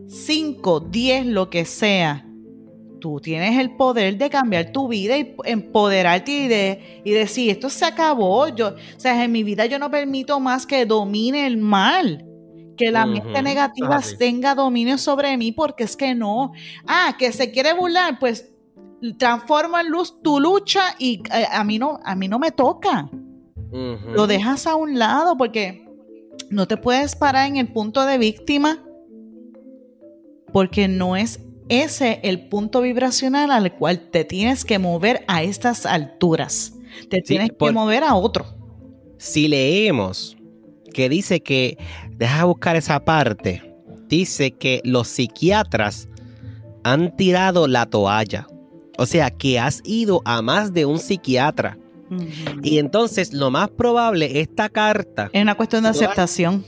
5, 0.09 0.81
10, 0.81 1.27
lo 1.27 1.51
que 1.51 1.65
sea, 1.65 2.27
tú 3.01 3.21
tienes 3.21 3.59
el 3.59 3.77
poder 3.77 4.19
de 4.19 4.31
cambiar 4.31 4.73
tu 4.73 4.89
vida 4.89 5.17
y 5.19 5.35
empoderarte 5.45 6.33
y, 6.33 6.49
de, 6.49 7.03
y 7.05 7.13
decir, 7.13 7.51
esto 7.51 7.71
se 7.71 7.85
acabó. 7.85 8.49
Yo, 8.49 8.71
o 8.71 9.01
sea, 9.01 9.23
en 9.25 9.33
mi 9.33 9.45
vida 9.45 9.67
yo 9.67 9.79
no 9.79 9.91
permito 9.91 10.41
más 10.41 10.67
que 10.67 10.87
domine 10.87 11.47
el 11.47 11.59
mal. 11.59 12.25
Que 12.77 12.91
la 12.93 13.07
mente 13.07 13.43
negativa 13.43 13.97
así. 13.97 14.17
tenga 14.17 14.55
dominio 14.55 14.99
sobre 14.99 15.37
mí, 15.37 15.51
porque 15.53 15.85
es 15.85 15.97
que 15.97 16.15
no. 16.15 16.53
Ah, 16.87 17.17
que 17.19 17.33
se 17.33 17.51
quiere 17.51 17.73
burlar, 17.73 18.19
pues 18.21 18.53
transforma 19.19 19.81
en 19.81 19.91
luz 19.91 20.21
tu 20.23 20.41
lucha 20.41 20.95
y 20.99 21.23
eh, 21.33 21.47
a 21.51 21.63
mí 21.65 21.79
no, 21.79 21.99
a 22.05 22.15
mí 22.15 22.29
no 22.29 22.39
me 22.39 22.51
toca. 22.51 23.09
Lo 23.71 24.27
dejas 24.27 24.67
a 24.67 24.77
un 24.77 24.99
lado 24.99 25.37
porque 25.37 25.87
no 26.51 26.67
te 26.67 26.77
puedes 26.79 27.15
parar 27.17 27.47
en 27.49 27.57
el 27.59 27.69
punto 27.73 28.07
de 28.07 28.17
víctima 28.17 28.83
porque 30.53 30.89
no 30.89 31.17
es 31.17 31.41
ese 31.69 32.21
el 32.23 32.49
punto 32.49 32.81
vibracional 32.81 33.51
al 33.51 33.75
cual 33.77 34.09
te 34.11 34.25
tienes 34.25 34.65
que 34.65 34.79
mover 34.79 35.25
a 35.29 35.43
estas 35.43 35.85
alturas. 35.85 36.73
Te 37.11 37.21
tienes 37.21 37.51
por- 37.51 37.69
que 37.69 37.75
mover 37.75 38.05
a 38.05 38.15
otro. 38.15 38.47
si 39.19 39.49
leemos 39.49 40.37
que 40.95 41.09
dice 41.11 41.41
que, 41.41 41.77
deja 42.17 42.45
buscar 42.45 42.75
esa 42.77 43.05
parte, 43.05 43.63
dice 44.09 44.53
que 44.53 44.81
los 44.85 45.09
psiquiatras 45.09 46.09
han 46.83 47.15
tirado 47.17 47.69
la 47.69 47.85
toalla. 47.87 48.47
O 48.99 49.07
sea, 49.07 49.31
que 49.31 49.59
has 49.59 49.81
ido 49.85 50.21
a 50.27 50.43
más 50.43 50.75
de 50.75 50.85
un 50.85 50.99
psiquiatra. 50.99 51.79
Y 52.63 52.79
entonces 52.79 53.33
lo 53.33 53.51
más 53.51 53.69
probable, 53.71 54.41
esta 54.41 54.69
carta, 54.69 55.31
Es 55.33 55.43
una 55.43 55.55
cuestión 55.55 55.83
de 55.85 55.91
aceptación. 55.91 56.65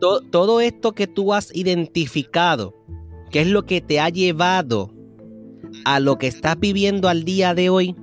to- 0.00 0.20
todo 0.30 0.60
esto 0.60 0.92
que 0.92 1.06
tú 1.06 1.34
has 1.34 1.54
identificado, 1.54 2.74
que 3.30 3.40
es 3.42 3.48
lo 3.48 3.64
que 3.66 3.80
te 3.80 3.98
ha 4.00 4.08
llevado 4.08 4.92
a 5.84 5.98
lo 6.00 6.16
que 6.16 6.26
estás 6.28 6.58
viviendo 6.58 7.08
al 7.08 7.24
día 7.24 7.54
de 7.54 7.68
hoy, 7.70 7.96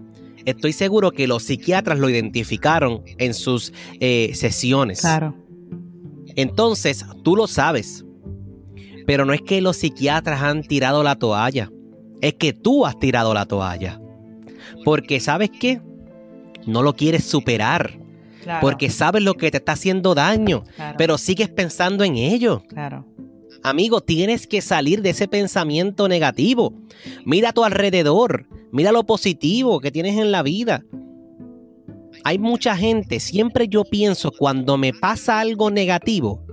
estoy 0.46 0.74
seguro 0.74 1.12
que 1.12 1.28
los 1.28 1.44
psiquiatras 1.44 1.98
lo 1.98 2.10
identificaron 2.10 3.04
en 3.18 3.34
sus 3.34 3.72
eh, 4.00 4.32
sesiones. 4.36 5.00
Claro. 5.02 5.34
Entonces, 6.36 7.06
tú 7.24 7.36
lo 7.36 7.48
sabes. 7.48 8.06
Pero 9.08 9.26
no 9.26 9.34
es 9.34 9.42
que 9.42 9.62
los 9.62 9.78
psiquiatras 9.78 10.42
han 10.42 10.64
tirado 10.64 11.04
la 11.04 11.16
toalla. 11.16 11.72
Es 12.22 12.36
que 12.36 12.54
tú 12.54 12.86
has 12.86 12.98
tirado 13.00 13.34
la 13.34 13.46
toalla. 13.46 14.00
Porque 14.86 15.20
sabes 15.20 15.50
qué? 15.60 15.82
No 16.66 16.84
lo 16.84 16.96
quieres 16.96 17.24
superar. 17.26 18.00
claro, 18.44 18.62
Porque 18.62 18.90
sabes 18.90 19.24
lo 19.24 19.34
que 19.34 19.52
te 19.52 19.58
está 19.58 19.74
haciendo 19.74 20.14
daño. 20.16 20.64
claro, 20.76 20.96
Pero 20.98 21.18
sigues 21.18 21.50
pensando 21.50 22.04
en 22.04 22.16
ello. 22.18 22.64
claro. 22.68 23.06
Amigo, 23.64 24.02
tienes 24.02 24.48
que 24.48 24.60
salir 24.60 25.04
de 25.04 25.12
ese 25.12 25.28
pensamiento 25.28 26.08
negativo. 26.08 26.74
Mira 27.26 27.50
a 27.50 27.54
tu 27.54 27.64
alrededor. 27.64 28.48
Mira 28.72 28.92
lo 28.92 29.04
positivo 29.06 29.80
que 29.80 29.92
tienes 29.92 30.18
en 30.18 30.32
la 30.32 30.42
vida. 30.42 30.84
Hay 32.24 32.40
mucha 32.40 32.76
gente, 32.76 33.20
siempre 33.20 33.68
yo 33.68 33.84
pienso, 33.84 34.32
cuando 34.32 34.78
me 34.78 34.94
pasa 34.94 35.40
algo 35.40 35.70
negativo, 35.70 36.44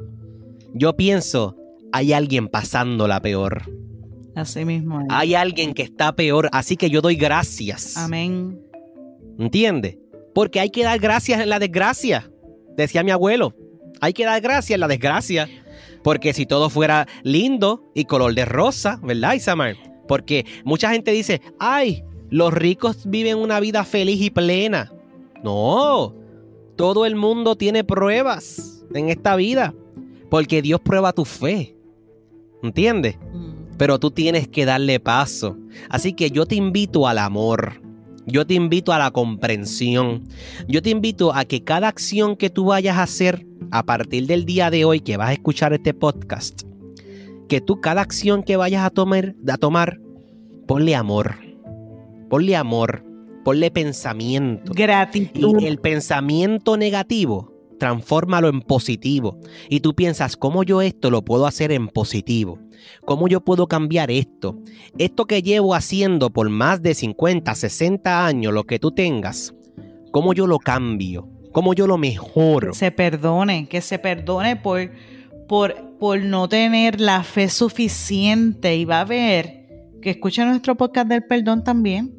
yo 0.74 0.96
pienso, 0.96 1.56
hay 1.92 2.12
alguien 2.12 2.48
pasándola 2.48 3.20
peor. 3.20 3.62
Así 4.38 4.64
mismo. 4.64 5.00
es. 5.00 5.06
Hay 5.10 5.34
alguien 5.34 5.74
que 5.74 5.82
está 5.82 6.12
peor, 6.14 6.48
así 6.52 6.76
que 6.76 6.90
yo 6.90 7.00
doy 7.00 7.16
gracias. 7.16 7.96
Amén. 7.96 8.60
¿Entiendes? 9.38 9.98
Porque 10.34 10.60
hay 10.60 10.70
que 10.70 10.84
dar 10.84 10.98
gracias 10.98 11.40
en 11.40 11.48
la 11.48 11.58
desgracia. 11.58 12.30
Decía 12.76 13.02
mi 13.02 13.10
abuelo, 13.10 13.54
hay 14.00 14.12
que 14.12 14.24
dar 14.24 14.40
gracias 14.40 14.76
en 14.76 14.80
la 14.80 14.88
desgracia. 14.88 15.48
Porque 16.02 16.32
si 16.32 16.46
todo 16.46 16.70
fuera 16.70 17.06
lindo 17.22 17.90
y 17.94 18.04
color 18.04 18.34
de 18.34 18.44
rosa, 18.44 19.00
¿verdad, 19.02 19.34
Isamar? 19.34 19.76
Porque 20.06 20.46
mucha 20.64 20.90
gente 20.90 21.10
dice, 21.10 21.40
ay, 21.58 22.04
los 22.30 22.52
ricos 22.52 23.08
viven 23.08 23.36
una 23.36 23.60
vida 23.60 23.84
feliz 23.84 24.20
y 24.20 24.30
plena. 24.30 24.92
No, 25.42 26.14
todo 26.76 27.04
el 27.06 27.16
mundo 27.16 27.56
tiene 27.56 27.84
pruebas 27.84 28.84
en 28.94 29.08
esta 29.08 29.36
vida. 29.36 29.74
Porque 30.30 30.62
Dios 30.62 30.80
prueba 30.80 31.12
tu 31.12 31.24
fe. 31.24 31.74
¿Entiendes? 32.62 33.16
Mm. 33.32 33.47
Pero 33.78 33.98
tú 33.98 34.10
tienes 34.10 34.48
que 34.48 34.66
darle 34.66 35.00
paso. 35.00 35.56
Así 35.88 36.12
que 36.12 36.30
yo 36.30 36.44
te 36.44 36.56
invito 36.56 37.06
al 37.08 37.18
amor. 37.18 37.80
Yo 38.26 38.46
te 38.46 38.54
invito 38.54 38.92
a 38.92 38.98
la 38.98 39.10
comprensión. 39.10 40.24
Yo 40.66 40.82
te 40.82 40.90
invito 40.90 41.34
a 41.34 41.46
que 41.46 41.64
cada 41.64 41.88
acción 41.88 42.36
que 42.36 42.50
tú 42.50 42.66
vayas 42.66 42.98
a 42.98 43.04
hacer 43.04 43.46
a 43.70 43.84
partir 43.84 44.26
del 44.26 44.44
día 44.44 44.70
de 44.70 44.84
hoy 44.84 45.00
que 45.00 45.16
vas 45.16 45.30
a 45.30 45.32
escuchar 45.32 45.72
este 45.72 45.94
podcast, 45.94 46.62
que 47.48 47.60
tú 47.60 47.80
cada 47.80 48.02
acción 48.02 48.42
que 48.42 48.56
vayas 48.56 48.84
a 48.84 48.90
tomar, 48.90 49.34
a 49.48 49.56
tomar 49.56 50.00
ponle 50.66 50.94
amor. 50.94 51.36
Ponle 52.28 52.56
amor. 52.56 53.04
Ponle 53.44 53.70
pensamiento. 53.70 54.72
Gratitud. 54.74 55.60
Y 55.60 55.66
el 55.66 55.78
pensamiento 55.78 56.76
negativo, 56.76 57.57
transfórmalo 57.78 58.48
en 58.48 58.60
positivo. 58.60 59.38
Y 59.68 59.80
tú 59.80 59.94
piensas, 59.94 60.36
¿cómo 60.36 60.62
yo 60.62 60.82
esto 60.82 61.10
lo 61.10 61.24
puedo 61.24 61.46
hacer 61.46 61.72
en 61.72 61.88
positivo? 61.88 62.58
¿Cómo 63.04 63.28
yo 63.28 63.40
puedo 63.40 63.66
cambiar 63.66 64.10
esto? 64.10 64.58
Esto 64.98 65.26
que 65.26 65.42
llevo 65.42 65.74
haciendo 65.74 66.30
por 66.30 66.48
más 66.50 66.82
de 66.82 66.94
50, 66.94 67.54
60 67.54 68.26
años, 68.26 68.52
lo 68.52 68.64
que 68.64 68.78
tú 68.78 68.90
tengas, 68.90 69.54
¿cómo 70.10 70.34
yo 70.34 70.46
lo 70.46 70.58
cambio? 70.58 71.28
¿Cómo 71.52 71.74
yo 71.74 71.86
lo 71.86 71.98
mejoro? 71.98 72.74
Se 72.74 72.90
perdone, 72.90 73.68
que 73.68 73.80
se 73.80 73.98
perdone 73.98 74.56
por, 74.56 74.90
por, 75.48 75.74
por 75.98 76.20
no 76.20 76.48
tener 76.48 77.00
la 77.00 77.22
fe 77.24 77.48
suficiente 77.48 78.76
y 78.76 78.84
va 78.84 79.00
a 79.00 79.04
ver 79.04 79.66
que 80.00 80.10
escuche 80.10 80.44
nuestro 80.44 80.76
podcast 80.76 81.08
del 81.08 81.24
perdón 81.24 81.64
también 81.64 82.14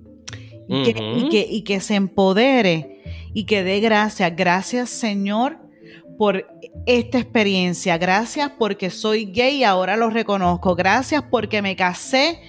y, 0.67 0.83
que, 0.83 0.89
y, 1.15 1.29
que, 1.29 1.47
y 1.49 1.61
que 1.61 1.79
se 1.79 1.95
empodere 1.95 2.98
y 3.33 3.45
que 3.45 3.63
dé 3.63 3.79
gracias. 3.79 4.35
Gracias 4.35 4.89
Señor 4.89 5.57
por 6.17 6.45
esta 6.85 7.17
experiencia. 7.17 7.97
Gracias 7.97 8.51
porque 8.57 8.89
soy 8.89 9.25
gay 9.25 9.57
y 9.57 9.63
ahora 9.63 9.95
lo 9.95 10.09
reconozco. 10.09 10.75
Gracias 10.75 11.23
porque 11.23 11.61
me 11.61 11.75
casé 11.75 12.39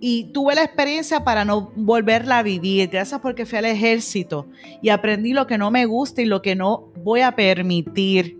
y 0.00 0.24
tuve 0.32 0.54
la 0.54 0.64
experiencia 0.64 1.24
para 1.24 1.46
no 1.46 1.72
volverla 1.76 2.38
a 2.38 2.42
vivir. 2.42 2.90
Gracias 2.90 3.20
porque 3.20 3.46
fui 3.46 3.58
al 3.58 3.64
ejército 3.64 4.46
y 4.82 4.90
aprendí 4.90 5.32
lo 5.32 5.46
que 5.46 5.56
no 5.56 5.70
me 5.70 5.86
gusta 5.86 6.20
y 6.20 6.26
lo 6.26 6.42
que 6.42 6.54
no 6.54 6.92
voy 7.02 7.22
a 7.22 7.34
permitir. 7.34 8.38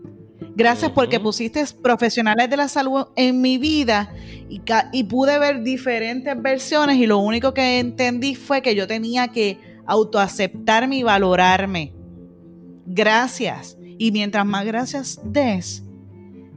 Gracias 0.57 0.90
porque 0.90 1.18
pusiste 1.18 1.64
profesionales 1.83 2.50
de 2.50 2.57
la 2.57 2.68
salud 2.68 3.07
en 3.16 3.40
mi 3.40 3.57
vida 3.57 4.12
y, 4.48 4.61
y, 4.92 5.04
pude 5.04 5.38
ver 5.38 5.62
diferentes 5.62 6.40
versiones 6.40 6.98
y 6.98 7.07
lo 7.07 7.18
único 7.18 7.54
que 7.54 7.78
entendí 7.78 8.35
fue 8.35 8.61
que 8.61 8.74
yo 8.74 8.87
tenía 8.87 9.28
que 9.28 9.59
autoaceptarme 9.87 10.99
y 10.99 11.03
valorarme. 11.03 11.94
Gracias. 12.87 13.79
Y 13.99 14.12
mientras 14.12 14.44
más 14.44 14.64
gracias 14.64 15.20
des, 15.25 15.85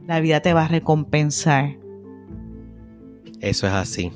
la 0.06 0.20
vida 0.20 0.40
te 0.40 0.52
va 0.52 0.64
a 0.64 0.68
recompensar. 0.68 1.76
Eso 3.40 3.66
es 3.66 3.72
así. 3.72 4.12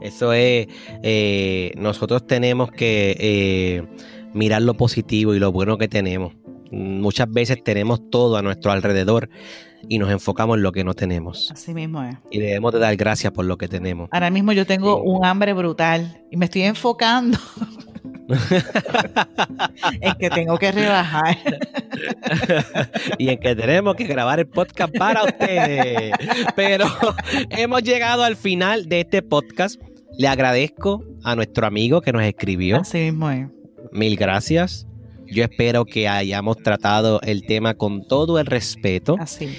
Eso 0.00 0.32
es, 0.32 0.68
eh, 1.02 1.72
nosotros 1.76 2.26
tenemos 2.26 2.70
que 2.70 3.16
eh, 3.18 3.82
mirar 4.32 4.62
lo 4.62 4.74
positivo 4.74 5.34
y 5.34 5.38
lo 5.38 5.50
bueno 5.50 5.78
que 5.78 5.88
tenemos. 5.88 6.34
Muchas 6.70 7.30
veces 7.30 7.64
tenemos 7.64 8.08
todo 8.10 8.36
a 8.36 8.42
nuestro 8.42 8.70
alrededor 8.70 9.28
y 9.88 9.98
nos 9.98 10.10
enfocamos 10.10 10.56
en 10.56 10.62
lo 10.62 10.72
que 10.72 10.84
no 10.84 10.94
tenemos. 10.94 11.50
Así 11.50 11.72
mismo 11.74 12.02
es. 12.02 12.16
Y 12.30 12.38
debemos 12.38 12.72
de 12.72 12.78
dar 12.78 12.94
gracias 12.96 13.32
por 13.32 13.44
lo 13.44 13.56
que 13.56 13.68
tenemos. 13.68 14.08
Ahora 14.12 14.30
mismo 14.30 14.52
yo 14.52 14.66
tengo 14.66 15.02
un 15.02 15.24
hambre 15.24 15.52
brutal 15.52 16.22
y 16.30 16.36
me 16.36 16.44
estoy 16.44 16.62
enfocando 16.62 17.38
en 20.00 20.14
que 20.14 20.30
tengo 20.30 20.58
que 20.58 20.72
rebajar. 20.72 21.38
y 23.18 23.30
en 23.30 23.38
que 23.38 23.56
tenemos 23.56 23.96
que 23.96 24.04
grabar 24.04 24.38
el 24.40 24.46
podcast 24.46 24.96
para 24.96 25.24
ustedes. 25.24 26.12
Pero 26.54 26.86
hemos 27.50 27.82
llegado 27.82 28.22
al 28.24 28.36
final 28.36 28.88
de 28.88 29.00
este 29.00 29.22
podcast. 29.22 29.80
Le 30.18 30.28
agradezco 30.28 31.04
a 31.24 31.36
nuestro 31.36 31.66
amigo 31.66 32.00
que 32.00 32.12
nos 32.12 32.22
escribió. 32.22 32.78
Así 32.78 32.98
mismo 32.98 33.30
es. 33.30 33.48
Mil 33.92 34.16
gracias. 34.16 34.86
Yo 35.26 35.44
espero 35.44 35.84
que 35.84 36.08
hayamos 36.08 36.56
tratado 36.58 37.20
el 37.22 37.44
tema 37.46 37.74
con 37.74 38.06
todo 38.06 38.38
el 38.38 38.46
respeto. 38.46 39.16
Así. 39.18 39.56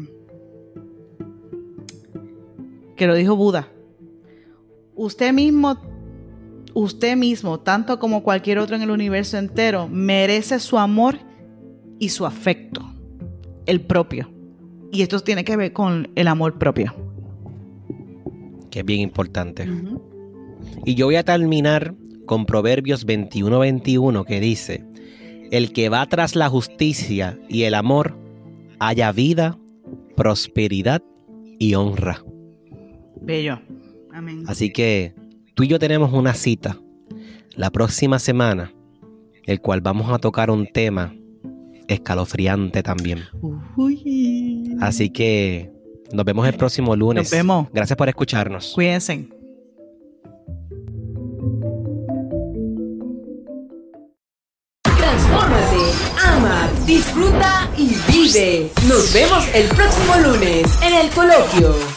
que 2.96 3.08
lo 3.08 3.16
dijo 3.16 3.36
Buda, 3.36 3.68
usted 4.96 5.34
mismo, 5.34 5.78
usted 6.74 7.16
mismo, 7.18 7.60
tanto 7.60 8.00
como 8.00 8.24
cualquier 8.24 8.60
otro 8.60 8.76
en 8.76 8.82
el 8.82 8.92
universo 8.92 9.38
entero, 9.38 9.88
merece 9.88 10.60
su 10.60 10.78
amor 10.78 11.18
y 12.00 12.10
su 12.10 12.26
afecto, 12.26 12.82
el 13.66 13.82
propio. 13.82 14.32
Y 14.92 15.02
esto 15.02 15.20
tiene 15.20 15.44
que 15.44 15.58
ver 15.58 15.74
con 15.74 16.12
el 16.16 16.28
amor 16.28 16.58
propio 16.58 16.94
que 18.74 18.80
es 18.80 18.86
bien 18.86 19.02
importante. 19.02 19.70
Y 20.84 20.96
yo 20.96 21.06
voy 21.06 21.16
a 21.18 21.24
terminar 21.24 21.94
con 22.26 22.48
Proverbios 22.48 23.06
21-21 23.06 24.26
que 24.26 24.40
dice, 24.40 24.84
el 25.52 25.74
que 25.74 25.90
va 25.90 26.04
tras 26.08 26.36
la 26.36 26.50
justicia 26.50 27.38
y 27.48 27.64
el 27.64 27.76
amor, 27.76 28.18
haya 28.80 29.12
vida, 29.12 29.60
prosperidad 30.16 31.04
y 31.60 31.76
honra. 31.76 32.26
Bello. 33.22 33.62
Amén. 34.12 34.44
Así 34.48 34.74
que 34.74 35.14
tú 35.54 35.64
y 35.64 35.68
yo 35.68 35.80
tenemos 35.80 36.14
una 36.14 36.34
cita 36.34 36.78
la 37.56 37.70
próxima 37.70 38.20
semana, 38.20 38.74
el 39.46 39.62
cual 39.62 39.82
vamos 39.82 40.12
a 40.12 40.20
tocar 40.20 40.50
un 40.50 40.68
tema 40.68 41.16
escalofriante 41.88 42.84
también. 42.84 43.20
Así 44.82 45.10
que 45.10 45.72
nos 46.12 46.26
vemos 46.26 46.48
el 46.48 46.56
próximo 46.56 46.96
lunes. 46.96 47.24
Nos 47.24 47.32
vemos. 47.32 47.68
Gracias 47.74 47.98
por 47.98 48.10
escucharnos. 48.10 48.72
Cuídense. 48.74 49.30
Transfórmate, 54.84 55.78
ama, 56.24 56.70
disfruta 56.86 57.70
y 57.78 57.96
vive. 58.12 58.72
Nos 58.88 59.14
vemos 59.14 59.48
el 59.54 59.68
próximo 59.70 60.16
lunes 60.24 60.82
en 60.82 60.94
el 60.94 61.10
coloquio. 61.12 61.93